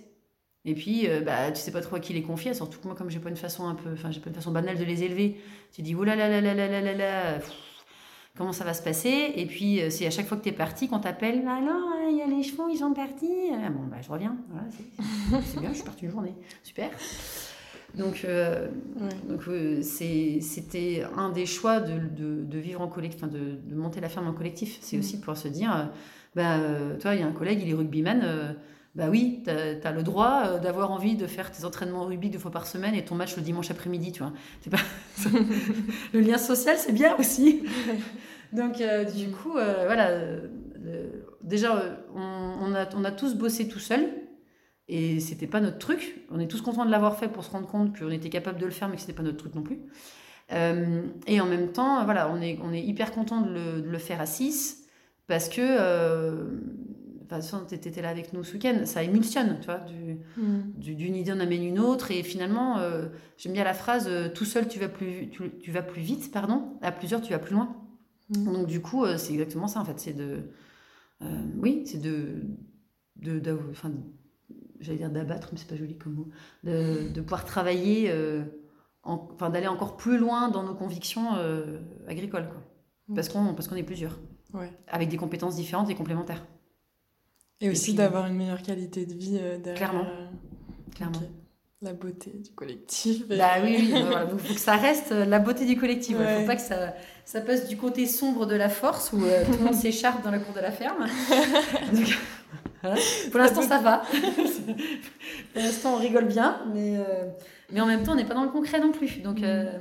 Et 0.64 0.74
puis, 0.74 1.08
bah, 1.24 1.52
tu 1.52 1.60
sais 1.60 1.72
pas 1.72 1.80
trop 1.80 1.96
à 1.96 2.00
qui 2.00 2.12
les 2.12 2.22
confier, 2.22 2.52
surtout 2.54 2.80
que 2.80 2.86
moi, 2.86 2.96
comme 2.96 3.10
j'ai 3.10 3.20
pas 3.20 3.30
une 3.30 3.36
façon 3.36 3.66
un 3.68 3.74
peu, 3.76 3.92
enfin, 3.92 4.10
j'ai 4.10 4.20
pas 4.20 4.28
une 4.28 4.36
façon 4.36 4.50
banale 4.50 4.78
de 4.78 4.84
les 4.84 5.04
élever. 5.04 5.40
Tu 5.72 5.82
dis, 5.82 5.94
oh 5.94 6.02
là 6.04 6.16
là 6.16 6.28
là 6.28 6.40
là 6.40 6.54
là 6.54 6.68
là 6.68 6.80
là, 6.80 6.94
là 6.94 7.38
comment 8.36 8.52
ça 8.52 8.64
va 8.64 8.74
se 8.74 8.82
passer. 8.82 9.32
Et 9.36 9.46
puis, 9.46 9.80
euh, 9.80 9.90
c'est 9.90 10.06
à 10.06 10.10
chaque 10.10 10.26
fois 10.26 10.36
que 10.36 10.42
tu 10.42 10.48
es 10.48 10.52
parti 10.52 10.88
qu'on 10.88 10.98
t'appelle, 11.00 11.44
Bah, 11.44 11.54
alors, 11.56 11.90
euh, 11.96 12.10
il 12.10 12.16
y 12.16 12.22
a 12.22 12.26
les 12.26 12.42
chevaux, 12.42 12.68
ils 12.70 12.78
sont 12.78 12.92
partis. 12.92 13.26
Euh, 13.52 13.68
bon, 13.70 13.84
bah, 13.90 13.98
je 14.02 14.10
reviens. 14.10 14.36
Voilà, 14.50 14.66
c'est- 14.70 15.60
bien, 15.60 15.70
je 15.70 15.74
suis 15.76 15.84
partie 15.84 16.04
une 16.06 16.10
journée. 16.10 16.34
Super. 16.62 16.90
Donc, 17.94 18.22
euh, 18.24 18.68
Ouais. 19.00 19.36
euh, 19.48 19.82
c'était 19.82 21.04
un 21.16 21.30
des 21.30 21.44
choix 21.44 21.80
de, 21.80 21.98
de- 21.98 22.42
de 22.44 22.58
vivre 22.58 22.80
en 22.80 22.88
collectif, 22.88 23.22
de, 23.28 23.58
de 23.62 23.74
monter 23.74 24.00
la 24.00 24.08
ferme 24.08 24.28
en 24.28 24.32
collectif. 24.32 24.78
C'est 24.80 24.96
Mm. 24.96 25.00
aussi 25.00 25.14
de 25.16 25.20
pouvoir 25.20 25.36
se 25.36 25.48
dire, 25.48 25.76
euh, 25.76 25.84
bah, 26.34 26.58
toi, 27.00 27.14
il 27.14 27.20
y 27.20 27.22
a 27.22 27.26
un 27.26 27.32
collègue, 27.32 27.60
il 27.62 27.68
est 27.70 27.74
rugbyman. 27.74 28.56
Bah 28.94 29.08
oui, 29.08 29.42
tu 29.44 29.50
as, 29.50 29.92
le 29.92 30.02
droit 30.02 30.42
euh, 30.44 30.58
d'avoir 30.58 30.90
envie 30.90 31.16
de 31.16 31.26
faire 31.26 31.50
tes 31.50 31.64
entraînements 31.64 32.02
au 32.02 32.06
rugby 32.06 32.28
deux 32.28 32.38
fois 32.38 32.50
par 32.50 32.66
semaine 32.66 32.94
et 32.94 33.04
ton 33.04 33.14
match 33.14 33.36
le 33.36 33.42
dimanche 33.42 33.70
après-midi, 33.70 34.12
tu 34.12 34.22
vois. 34.22 34.32
C'est 34.60 34.70
pas... 34.70 34.82
le 36.12 36.20
lien 36.20 36.36
social, 36.36 36.76
c'est 36.76 36.92
bien 36.92 37.16
aussi. 37.16 37.62
Donc, 38.52 38.82
euh, 38.82 39.04
du 39.04 39.30
coup, 39.30 39.56
euh, 39.56 39.84
voilà. 39.86 40.08
euh, 40.10 40.40
déjà, 41.42 41.96
on, 42.14 42.20
on 42.20 42.74
a, 42.74 42.86
on 42.94 43.04
a 43.04 43.10
tous 43.10 43.34
bossé 43.34 43.66
tout 43.66 43.78
seul. 43.78 44.08
Et 44.88 45.20
c'était 45.20 45.46
pas 45.46 45.60
notre 45.60 45.78
truc. 45.78 46.26
On 46.30 46.38
est 46.38 46.48
tous 46.48 46.60
contents 46.60 46.84
de 46.84 46.90
l'avoir 46.90 47.16
fait 47.16 47.28
pour 47.28 47.44
se 47.44 47.50
rendre 47.50 47.66
compte 47.66 47.98
qu'on 47.98 48.10
était 48.10 48.28
capable 48.28 48.58
de 48.58 48.66
le 48.66 48.72
faire, 48.72 48.88
mais 48.88 48.96
que 48.96 49.00
c'était 49.00 49.14
pas 49.14 49.22
notre 49.22 49.38
truc 49.38 49.54
non 49.54 49.62
plus. 49.62 49.80
Et 51.26 51.40
en 51.40 51.46
même 51.46 51.72
temps, 51.72 52.04
voilà, 52.04 52.30
on 52.30 52.42
est, 52.42 52.58
on 52.62 52.74
est 52.74 52.82
hyper 52.82 53.12
content 53.12 53.40
de 53.40 53.54
le, 53.54 53.80
de 53.80 53.88
le 53.88 53.98
faire 53.98 54.20
à 54.20 54.26
6 54.26 54.86
parce 55.28 55.48
que, 55.48 55.62
enfin, 57.38 57.64
tu 57.68 57.74
étais 57.74 58.02
là 58.02 58.08
avec 58.10 58.32
nous 58.32 58.42
ce 58.44 58.54
week-end, 58.54 58.82
ça 58.84 59.02
émulsionne, 59.02 59.58
tu 59.60 59.66
vois, 59.66 59.78
du, 59.78 60.18
Mm. 60.36 60.72
du- 60.76 60.94
d'une 60.94 61.16
idée 61.16 61.32
on 61.32 61.40
amène 61.40 61.64
une 61.64 61.78
autre. 61.78 62.10
Et 62.10 62.22
finalement 62.22 62.78
euh, 62.78 63.06
j'aime 63.36 63.52
bien 63.52 63.64
la 63.64 63.74
phrase 63.74 64.06
euh, 64.08 64.28
tout 64.28 64.44
seul 64.44 64.68
tu 64.68 64.78
vas 64.78 64.88
plus 64.88 65.28
tu, 65.30 65.50
tu 65.60 65.70
vas 65.70 65.82
plus 65.82 66.02
vite 66.02 66.30
pardon. 66.32 66.78
À 66.82 66.92
plusieurs 66.92 67.20
tu 67.22 67.32
vas 67.32 67.38
plus 67.38 67.54
loin. 67.54 67.76
Mm. 68.30 68.44
donc 68.52 68.66
du 68.66 68.80
coup 68.80 69.04
euh, 69.04 69.16
c'est 69.18 69.32
exactement 69.32 69.66
ça 69.68 69.80
en 69.80 69.84
fait. 69.84 69.98
C'est 70.00 70.16
de 70.16 70.50
oui 71.58 71.82
c'est 71.86 72.00
de 72.00 72.42
de 73.16 73.56
enfin 73.70 73.92
j'allais 74.80 74.98
dire 74.98 75.10
d'abattre 75.10 75.50
mais 75.52 75.58
c'est 75.58 75.68
pas 75.68 75.76
joli 75.76 75.96
comme 75.96 76.14
mot. 76.14 76.28
De, 76.64 77.08
de 77.12 77.20
pouvoir 77.20 77.44
travailler 77.44 78.12
en- 79.04 79.28
enfin 79.34 79.50
d'aller 79.50 79.68
encore 79.68 79.96
plus 79.96 80.18
loin 80.18 80.48
dans 80.48 80.62
nos 80.64 80.74
convictions 80.74 81.28
agricoles 82.08 82.48
quoi. 82.48 82.62
Parce 83.14 83.28
qu'on 83.28 83.54
parce 83.54 83.68
qu'on 83.68 83.76
est 83.76 83.82
plusieurs. 83.82 84.18
Ouais. 84.54 84.70
avec 84.86 85.08
des 85.08 85.16
compétences 85.16 85.56
différentes 85.56 85.88
et 85.88 85.94
complémentaires 85.94 86.44
Et 87.62 87.70
aussi 87.70 87.84
puis- 87.86 87.94
d'avoir 87.94 88.26
une 88.26 88.34
meilleure 88.34 88.60
qualité 88.62 89.06
de 89.06 89.14
vie 89.14 89.38
euh, 89.40 89.56
derrière. 89.58 89.90
Clairement. 89.90 90.04
euh, 90.08 90.26
clairement. 90.94 91.20
La 91.80 91.92
beauté 91.94 92.30
du 92.44 92.50
collectif. 92.52 93.22
et- 93.30 93.36
Bah 93.38 93.54
oui, 93.62 93.76
oui, 93.78 94.02
voilà. 94.06 94.26
donc 94.26 94.38
faut 94.40 94.54
que 94.54 94.60
ça 94.60 94.76
reste 94.76 95.10
euh, 95.12 95.24
la 95.24 95.38
beauté 95.40 95.64
du 95.64 95.76
collectif. 95.76 96.16
Il 96.18 96.24
Ouais. 96.24 96.40
faut 96.40 96.46
pas 96.46 96.54
que 96.56 96.62
ça, 96.62 96.94
ça 97.24 97.40
passe 97.40 97.66
du 97.68 97.76
côté 97.76 98.06
sombre 98.06 98.46
de 98.46 98.54
la 98.54 98.68
force 98.68 99.12
où 99.12 99.24
euh, 99.24 99.44
tout 99.44 99.52
le 99.52 99.64
monde 99.64 99.74
s'écharpe 99.74 100.22
dans 100.22 100.30
la 100.30 100.38
cour 100.38 100.54
de 100.54 100.60
la 100.60 100.70
ferme. 100.70 101.06
Donc, 101.92 102.18
voilà. 102.82 102.96
Pour 103.30 103.40
l'instant, 103.40 103.62
ça 103.62 103.78
va. 103.78 104.02
Pour 105.52 105.62
l'instant, 105.62 105.94
on 105.94 105.98
rigole 105.98 106.26
bien, 106.26 106.60
mais, 106.72 106.96
euh, 106.96 107.28
mais 107.72 107.80
en 107.80 107.86
même 107.86 108.02
temps, 108.02 108.12
on 108.12 108.16
n'est 108.16 108.24
pas 108.24 108.34
dans 108.34 108.44
le 108.44 108.50
concret 108.50 108.80
non 108.80 108.92
plus. 108.92 109.20
Donc, 109.20 109.42
euh, 109.42 109.72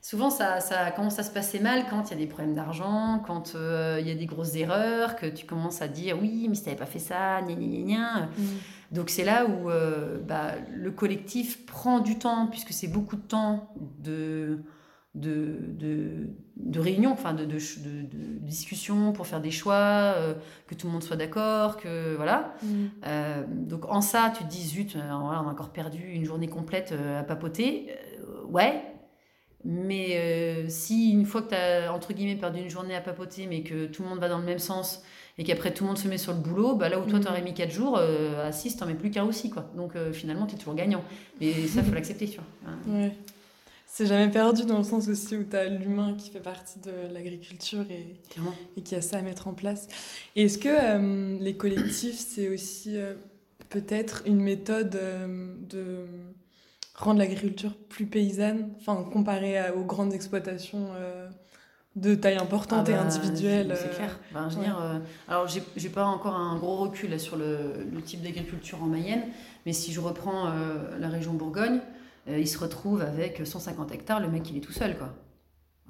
souvent, 0.00 0.30
ça, 0.30 0.60
ça 0.60 0.90
commence 0.90 1.18
à 1.18 1.22
se 1.22 1.30
passer 1.30 1.60
mal 1.60 1.84
quand 1.90 2.04
il 2.06 2.10
y 2.10 2.14
a 2.14 2.16
des 2.16 2.26
problèmes 2.26 2.54
d'argent, 2.54 3.22
quand 3.26 3.54
euh, 3.54 3.98
il 4.00 4.08
y 4.08 4.10
a 4.10 4.14
des 4.14 4.26
grosses 4.26 4.56
erreurs, 4.56 5.16
que 5.16 5.26
tu 5.26 5.46
commences 5.46 5.82
à 5.82 5.88
dire 5.88 6.18
oui, 6.20 6.46
mais 6.48 6.54
si 6.54 6.62
tu 6.62 6.68
n'avais 6.68 6.78
pas 6.78 6.86
fait 6.86 6.98
ça, 6.98 7.42
gna 7.42 7.54
gna 7.54 7.84
gna. 7.84 8.26
Mm. 8.26 8.42
Donc 8.92 9.10
c'est 9.10 9.24
là 9.24 9.46
où 9.46 9.70
euh, 9.70 10.18
bah, 10.20 10.52
le 10.72 10.90
collectif 10.90 11.64
prend 11.66 12.00
du 12.00 12.18
temps, 12.18 12.46
puisque 12.46 12.72
c'est 12.72 12.88
beaucoup 12.88 13.16
de 13.16 13.22
temps 13.22 13.72
de, 14.00 14.60
de, 15.14 15.58
de, 15.68 16.28
de 16.56 16.80
réunion, 16.80 17.12
enfin 17.12 17.32
de, 17.32 17.44
de, 17.44 17.58
discussion 18.40 19.12
pour 19.12 19.26
faire 19.28 19.40
des 19.40 19.52
choix, 19.52 20.14
euh, 20.16 20.34
que 20.66 20.74
tout 20.74 20.86
le 20.86 20.92
monde 20.92 21.04
soit 21.04 21.16
d'accord, 21.16 21.76
que 21.76 22.16
voilà. 22.16 22.54
Mm. 22.62 22.68
Euh, 23.06 23.44
donc 23.48 23.84
en 23.88 24.00
ça, 24.00 24.32
tu 24.36 24.44
te 24.44 24.48
dis 24.48 24.66
zut, 24.66 24.96
on 24.96 25.30
a 25.30 25.38
encore 25.38 25.70
perdu 25.70 26.02
une 26.02 26.24
journée 26.24 26.48
complète 26.48 26.92
à 26.92 27.22
papoter. 27.22 27.94
Ouais. 28.48 28.82
Mais 29.64 30.16
euh, 30.16 30.64
si 30.68 31.10
une 31.10 31.26
fois 31.26 31.42
que 31.42 31.50
tu 31.50 31.54
as 31.54 31.92
entre 31.92 32.12
guillemets 32.14 32.36
perdu 32.36 32.60
une 32.60 32.70
journée 32.70 32.94
à 32.94 33.00
papoter, 33.00 33.46
mais 33.46 33.62
que 33.62 33.86
tout 33.86 34.02
le 34.02 34.08
monde 34.08 34.18
va 34.18 34.28
dans 34.28 34.38
le 34.38 34.44
même 34.44 34.58
sens 34.58 35.02
et 35.38 35.44
qu'après 35.44 35.72
tout 35.74 35.84
le 35.84 35.88
monde 35.88 35.98
se 35.98 36.08
met 36.08 36.16
sur 36.18 36.32
le 36.32 36.38
boulot, 36.38 36.76
bah 36.76 36.88
là 36.88 36.98
où 36.98 37.04
toi 37.04 37.18
Mhm. 37.18 37.24
t'aurais 37.26 37.42
mis 37.42 37.52
4 37.54 37.70
jours, 37.70 37.96
euh, 37.98 38.46
à 38.46 38.52
6 38.52 38.76
t'en 38.76 38.86
mets 38.86 38.94
plus 38.94 39.10
qu'un 39.10 39.24
aussi 39.24 39.50
quoi. 39.50 39.70
Donc 39.76 39.96
euh, 39.96 40.12
finalement 40.12 40.46
tu 40.46 40.54
es 40.54 40.58
toujours 40.58 40.74
gagnant. 40.74 41.04
Et 41.40 41.52
ça 41.66 41.82
faut 41.82 41.92
l'accepter, 41.94 42.26
tu 42.28 42.36
vois. 42.38 42.46
Hein. 42.66 42.78
Ouais. 42.88 43.12
C'est 43.86 44.06
jamais 44.06 44.30
perdu 44.30 44.64
dans 44.64 44.78
le 44.78 44.84
sens 44.84 45.08
aussi 45.08 45.36
où 45.36 45.44
tu 45.44 45.56
as 45.56 45.64
l'humain 45.66 46.14
qui 46.16 46.30
fait 46.30 46.40
partie 46.40 46.78
de 46.78 47.12
l'agriculture 47.12 47.84
et, 47.90 48.14
et 48.76 48.82
qui 48.82 48.94
a 48.94 49.02
ça 49.02 49.18
à 49.18 49.22
mettre 49.22 49.48
en 49.48 49.52
place. 49.52 49.88
Et 50.36 50.44
Est-ce 50.44 50.58
que 50.58 50.68
euh, 50.70 51.36
les 51.40 51.54
collectifs, 51.56 52.16
c'est 52.16 52.48
aussi 52.48 52.96
peut-être 53.68 54.22
une 54.26 54.40
méthode 54.40 54.90
de 55.68 56.06
rendre 57.00 57.18
l'agriculture 57.18 57.74
plus 57.88 58.06
paysanne, 58.06 58.70
enfin 58.78 59.02
comparée 59.12 59.58
à- 59.58 59.74
aux 59.74 59.84
grandes 59.84 60.12
exploitations 60.12 60.88
euh, 60.94 61.28
de 61.96 62.14
taille 62.14 62.36
importante 62.36 62.86
Ah 62.88 62.90
et 62.90 62.94
bah, 62.94 63.02
individuelle 63.02 63.74
C'est 63.76 63.88
euh, 63.90 63.94
clair. 63.96 64.20
Ben, 64.32 64.48
je 64.48 64.54
veux 64.54 64.60
ouais. 64.60 64.66
dire, 64.66 64.78
euh, 64.80 64.98
alors, 65.28 65.48
j'ai 65.48 65.88
pas 65.88 66.04
encore 66.04 66.36
un 66.36 66.56
gros 66.58 66.76
recul 66.76 67.10
là, 67.10 67.18
sur 67.18 67.36
le, 67.36 67.86
le 67.92 68.02
type 68.02 68.22
d'agriculture 68.22 68.82
en 68.82 68.86
Mayenne, 68.86 69.22
mais 69.66 69.72
si 69.72 69.92
je 69.92 70.00
reprends 70.00 70.46
euh, 70.48 70.98
la 70.98 71.08
région 71.08 71.32
Bourgogne, 71.34 71.80
il 72.28 72.46
se 72.46 72.58
retrouve 72.58 73.00
avec 73.02 73.44
150 73.44 73.92
hectares, 73.92 74.20
le 74.20 74.28
mec 74.28 74.48
il 74.50 74.56
est 74.56 74.60
tout 74.60 74.72
seul 74.72 74.96
quoi. 74.96 75.08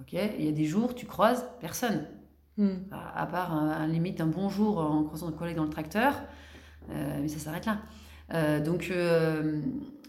Ok, 0.01 0.13
il 0.13 0.45
y 0.45 0.49
a 0.49 0.53
des 0.53 0.65
jours, 0.65 0.95
tu 0.95 1.05
croises 1.05 1.45
personne, 1.61 2.07
hmm. 2.57 2.71
à, 2.93 3.23
à 3.23 3.27
part 3.27 3.53
un, 3.53 3.69
un 3.71 3.87
limite 3.89 4.21
un 4.23 4.27
bon 4.27 4.49
jour 4.49 4.79
en 4.79 5.03
croisant 5.05 5.27
notre 5.27 5.39
collègue 5.39 5.57
dans 5.57 5.65
le 5.65 5.71
tracteur, 5.71 6.15
mais 6.89 7.29
ça 7.29 7.39
s'arrête 7.39 7.67
là. 7.67 8.61
Donc 8.61 8.91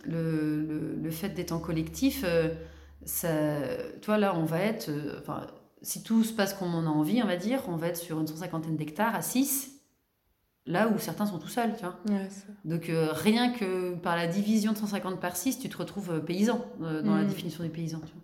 le, 0.06 0.62
le, 0.62 0.96
le 1.02 1.12
fait 1.12 1.30
d'être 1.30 1.52
en 1.52 1.60
collectif, 1.60 2.24
euh, 2.26 2.50
ça, 3.06 3.30
toi 4.02 4.18
là 4.18 4.36
on 4.36 4.44
va 4.44 4.60
être, 4.60 4.90
euh, 4.90 5.18
enfin 5.20 5.48
si 5.82 6.04
tout 6.04 6.24
se 6.24 6.34
passe 6.34 6.54
comme 6.54 6.74
on 6.76 6.86
a 6.86 6.90
envie, 6.90 7.22
on 7.24 7.28
va 7.28 7.38
dire, 7.38 7.64
on 7.68 7.76
va 7.76 7.88
être 7.88 7.98
sur 7.98 8.20
une 8.20 8.28
cent 8.28 8.36
cinquantaine 8.38 8.78
d'hectares 8.78 9.16
à 9.16 9.22
6, 9.24 9.72
là 10.68 10.88
où 10.88 11.00
certains 11.00 11.26
sont 11.26 11.40
tout 11.40 11.48
seuls, 11.48 11.74
tu 11.76 11.82
vois. 11.84 11.98
Ouais. 12.08 12.28
Donc 12.66 12.90
euh, 12.90 13.10
rien 13.14 13.52
que 13.52 13.96
par 13.96 14.16
la 14.16 14.28
division 14.28 14.74
de 14.74 14.78
150 14.78 15.20
par 15.20 15.36
6, 15.36 15.58
tu 15.60 15.70
te 15.70 15.78
retrouves 15.78 16.22
paysan 16.24 16.64
euh, 16.84 17.02
dans 17.02 17.16
la 17.16 17.24
Mm. 17.24 17.28
définition 17.28 17.64
des 17.64 17.70
paysans. 17.70 18.00
tu 18.06 18.14
vois. 18.14 18.22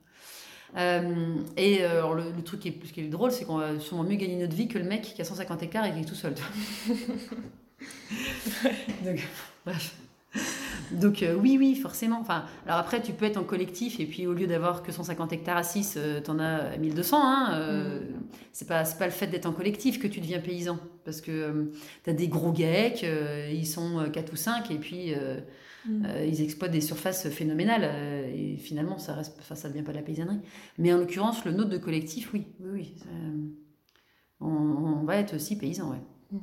Euh, 0.81 1.35
et 1.55 1.83
alors, 1.83 2.13
le, 2.13 2.25
le 2.35 2.43
truc 2.43 2.59
qui 2.59 2.67
est, 2.67 2.73
qui 2.73 2.99
est 3.01 3.07
drôle, 3.07 3.31
c'est 3.31 3.45
qu'on 3.45 3.57
va 3.57 3.79
sûrement 3.79 4.03
mieux 4.03 4.17
gagner 4.17 4.35
notre 4.35 4.53
vie 4.55 4.67
que 4.67 4.77
le 4.77 4.83
mec 4.83 5.01
qui 5.01 5.19
a 5.21 5.25
150 5.25 5.63
hectares 5.63 5.85
et 5.85 5.93
qui 5.93 6.01
est 6.01 6.05
tout 6.05 6.13
seul. 6.13 6.35
tu 6.35 6.43
vois. 6.43 6.95
Donc, 9.05 9.27
bref. 9.65 9.95
Donc 10.91 11.23
euh, 11.23 11.35
oui, 11.35 11.57
oui, 11.59 11.75
forcément. 11.75 12.19
Enfin, 12.19 12.45
alors 12.65 12.79
après, 12.79 13.01
tu 13.01 13.13
peux 13.13 13.25
être 13.25 13.37
en 13.37 13.43
collectif 13.43 13.99
et 13.99 14.05
puis 14.05 14.27
au 14.27 14.33
lieu 14.33 14.47
d'avoir 14.47 14.83
que 14.83 14.91
150 14.91 15.33
hectares 15.33 15.57
à 15.57 15.63
6, 15.63 15.95
euh, 15.97 16.21
t'en 16.21 16.39
as 16.39 16.77
1200. 16.77 17.17
Hein, 17.21 17.49
euh, 17.53 17.99
C'est 18.53 18.67
pas, 18.67 18.85
c'est 18.85 18.97
pas 18.97 19.05
le 19.05 19.11
fait 19.11 19.27
d'être 19.27 19.45
en 19.45 19.51
collectif 19.51 19.99
que 19.99 20.07
tu 20.07 20.21
deviens 20.21 20.39
paysan. 20.39 20.79
Parce 21.05 21.21
que 21.21 21.31
euh, 21.31 21.71
t'as 22.03 22.13
des 22.13 22.27
gros 22.27 22.53
geeks, 22.53 23.03
euh, 23.03 23.49
ils 23.51 23.67
sont 23.67 24.09
4 24.11 24.33
ou 24.33 24.35
5 24.35 24.71
et 24.71 24.77
puis 24.77 25.13
Mm. 25.85 26.05
ils 26.27 26.41
exploitent 26.41 26.71
des 26.71 26.81
surfaces 26.81 27.29
phénoménales. 27.29 27.89
et 28.35 28.57
finalement, 28.57 28.97
ça 28.97 29.13
reste, 29.13 29.41
ça 29.41 29.69
devient 29.69 29.83
pas 29.83 29.93
de 29.93 29.97
la 29.97 30.03
paysannerie. 30.03 30.39
Mais 30.77 30.91
en 30.91 30.97
l'occurrence, 30.97 31.45
le 31.45 31.53
nôtre 31.53 31.69
de 31.69 31.77
collectif, 31.77 32.33
oui, 32.33 32.47
oui, 32.59 32.69
oui. 32.73 32.95
on, 34.41 34.47
on 34.47 35.03
va 35.05 35.15
être 35.15 35.35
aussi 35.35 35.57
paysan, 35.57 35.91
ouais. 35.91 36.01
Ou 36.33 36.41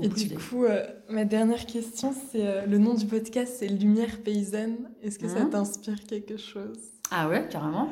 Et 0.00 0.08
du 0.08 0.34
coup, 0.36 0.64
euh, 0.64 0.84
ma 1.10 1.24
dernière 1.24 1.66
question, 1.66 2.12
c'est 2.30 2.46
euh, 2.46 2.66
le 2.66 2.78
nom 2.78 2.94
du 2.94 3.06
podcast, 3.06 3.56
c'est 3.58 3.68
Lumière 3.68 4.22
paysanne. 4.22 4.90
Est-ce 5.02 5.18
que 5.18 5.28
ça 5.28 5.40
Mhm. 5.44 5.50
t'inspire 5.50 6.02
quelque 6.08 6.36
chose? 6.36 6.78
Ah 7.10 7.28
ouais, 7.28 7.46
carrément. 7.50 7.88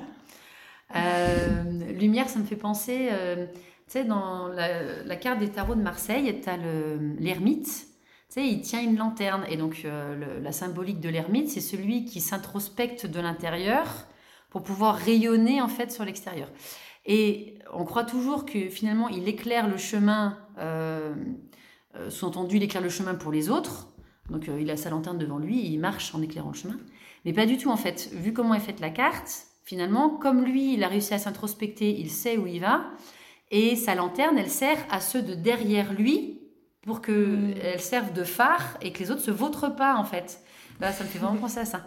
Euh, 0.97 1.93
lumière, 1.93 2.29
ça 2.29 2.39
me 2.39 2.45
fait 2.45 2.57
penser, 2.57 3.11
tu 3.87 3.93
sais, 3.93 4.05
dans 4.05 4.49
la, 4.49 5.03
la 5.05 5.17
carte 5.17 5.39
des 5.39 5.49
tarots 5.51 5.75
de 5.77 5.83
Marseille, 5.83 6.41
tu 6.43 6.49
as 6.49 6.57
l'ermite, 6.57 7.67
tu 7.67 7.85
sais, 8.31 8.47
il 8.49 8.61
tient 8.63 8.83
une 8.83 8.97
lanterne. 8.97 9.45
Et 9.49 9.57
donc, 9.57 9.83
le- 9.85 10.41
la 10.41 10.53
symbolique 10.53 11.01
de 11.01 11.09
l'ermite, 11.09 11.49
c'est 11.49 11.61
celui 11.61 12.05
qui 12.07 12.21
s'introspecte 12.21 13.07
de 13.07 13.21
l'intérieur 13.21 14.07
pour 14.49 14.63
pouvoir 14.63 14.97
rayonner, 14.97 15.61
en 15.61 15.69
fait, 15.69 15.93
sur 15.93 16.05
l'extérieur. 16.05 16.49
Et 17.07 17.55
on 17.73 17.85
croit 17.85 18.05
toujours 18.05 18.45
que, 18.45 18.69
finalement, 18.69 19.09
il 19.09 19.29
éclaire 19.29 19.69
le 19.69 19.77
chemin, 19.77 20.39
euh, 21.97 22.11
sous-entendu, 22.11 22.57
il 22.57 22.63
éclaire 22.63 22.83
le 22.83 22.89
chemin 22.89 23.15
pour 23.15 23.33
les 23.33 23.51
autres. 23.51 23.89
Donc, 24.31 24.49
euh, 24.49 24.61
il 24.61 24.71
a 24.71 24.77
sa 24.77 24.91
lanterne 24.91 25.19
devant 25.19 25.39
lui, 25.39 25.61
et 25.61 25.67
il 25.67 25.79
marche 25.79 26.15
en 26.15 26.23
éclairant 26.23 26.51
le 26.51 26.57
chemin. 26.57 26.77
Mais 27.25 27.33
pas 27.33 27.47
du 27.47 27.59
tout, 27.59 27.71
en 27.71 27.77
fait. 27.77 28.11
Vu 28.13 28.33
comment 28.33 28.55
est 28.55 28.61
faite 28.61 28.81
la 28.81 28.91
carte, 28.91 29.47
finalement, 29.65 30.11
comme 30.11 30.45
lui, 30.45 30.75
il 30.75 30.85
a 30.85 30.89
réussi 30.89 31.15
à 31.15 31.19
s'introspecter, 31.19 31.91
il 31.99 32.11
sait 32.11 32.37
où 32.39 32.47
il 32.47 32.61
va. 32.61 32.85
Et 33.51 33.75
sa 33.77 33.95
lanterne, 33.95 34.39
elle 34.39 34.51
sert 34.51 34.79
à 34.91 35.01
ceux 35.01 35.23
de 35.23 35.35
derrière 35.35 35.93
lui 35.93 36.41
pour 36.83 37.01
que 37.03 37.11
Mm. 37.13 37.55
elle 37.63 37.81
serve 37.81 38.13
de 38.13 38.25
phare 38.25 38.79
et 38.81 38.93
que 38.93 39.01
les 39.01 39.11
autres 39.11 39.21
se 39.23 39.31
vautrent 39.31 39.75
pas, 39.75 39.97
en 39.97 40.05
fait. 40.05 40.41
Là, 40.81 40.93
ça 40.93 41.05
me 41.05 41.09
fait 41.09 41.19
vraiment 41.19 41.37
penser 41.37 41.59
à 41.61 41.65
ça. 41.65 41.85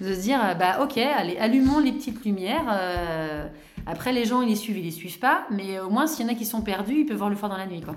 De 0.00 0.14
se 0.14 0.20
dire, 0.20 0.38
bah 0.58 0.80
ok, 0.84 0.96
allez, 0.98 1.36
allumons 1.38 1.80
les 1.80 1.90
petites 1.90 2.24
lumières. 2.24 2.66
euh, 2.70 3.48
Après, 3.86 4.12
les 4.12 4.26
gens, 4.26 4.42
ils 4.42 4.48
les 4.48 4.54
suivent, 4.54 4.78
ils 4.78 4.84
les 4.84 4.90
suivent 4.92 5.18
pas, 5.18 5.46
mais 5.50 5.80
au 5.80 5.90
moins, 5.90 6.06
s'il 6.06 6.24
y 6.24 6.28
en 6.28 6.32
a 6.32 6.36
qui 6.36 6.44
sont 6.46 6.60
perdus, 6.62 7.00
ils 7.00 7.06
peuvent 7.06 7.16
voir 7.16 7.30
le 7.30 7.36
phare 7.36 7.50
dans 7.50 7.56
la 7.56 7.66
nuit, 7.66 7.80
quoi. 7.80 7.96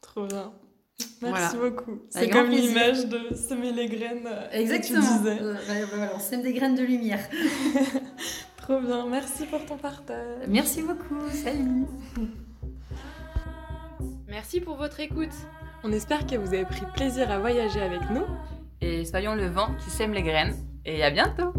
Trop 0.00 0.26
bien. 0.26 0.52
Merci 1.22 1.56
beaucoup. 1.56 2.00
C'est 2.10 2.28
comme 2.28 2.50
l'image 2.50 3.06
de 3.06 3.34
semer 3.34 3.72
les 3.72 3.86
graines 3.86 4.26
euh, 4.26 4.48
que 4.48 4.56
Exactement. 4.56 5.00
tu 5.00 5.18
disais. 5.18 5.42
Euh, 5.42 5.54
bah, 5.54 5.60
bah, 5.68 5.74
voilà, 5.94 6.12
on 6.14 6.18
sème 6.18 6.42
des 6.42 6.52
graines 6.52 6.74
de 6.74 6.82
lumière. 6.82 7.20
Trop 8.56 8.80
bien. 8.80 9.06
Merci 9.06 9.44
pour 9.46 9.64
ton 9.64 9.76
partage. 9.76 10.46
Merci 10.48 10.82
beaucoup. 10.82 11.20
Salut. 11.30 11.86
Merci 14.28 14.60
pour 14.60 14.76
votre 14.76 15.00
écoute. 15.00 15.32
On 15.84 15.92
espère 15.92 16.26
que 16.26 16.36
vous 16.36 16.48
avez 16.48 16.64
pris 16.64 16.82
plaisir 16.94 17.30
à 17.30 17.38
voyager 17.38 17.80
avec 17.80 18.02
nous. 18.10 18.24
Et 18.80 19.04
soyons 19.04 19.34
le 19.34 19.46
vent 19.46 19.68
qui 19.82 19.90
sème 19.90 20.12
les 20.12 20.22
graines. 20.22 20.54
Et 20.84 21.02
à 21.02 21.10
bientôt 21.10 21.52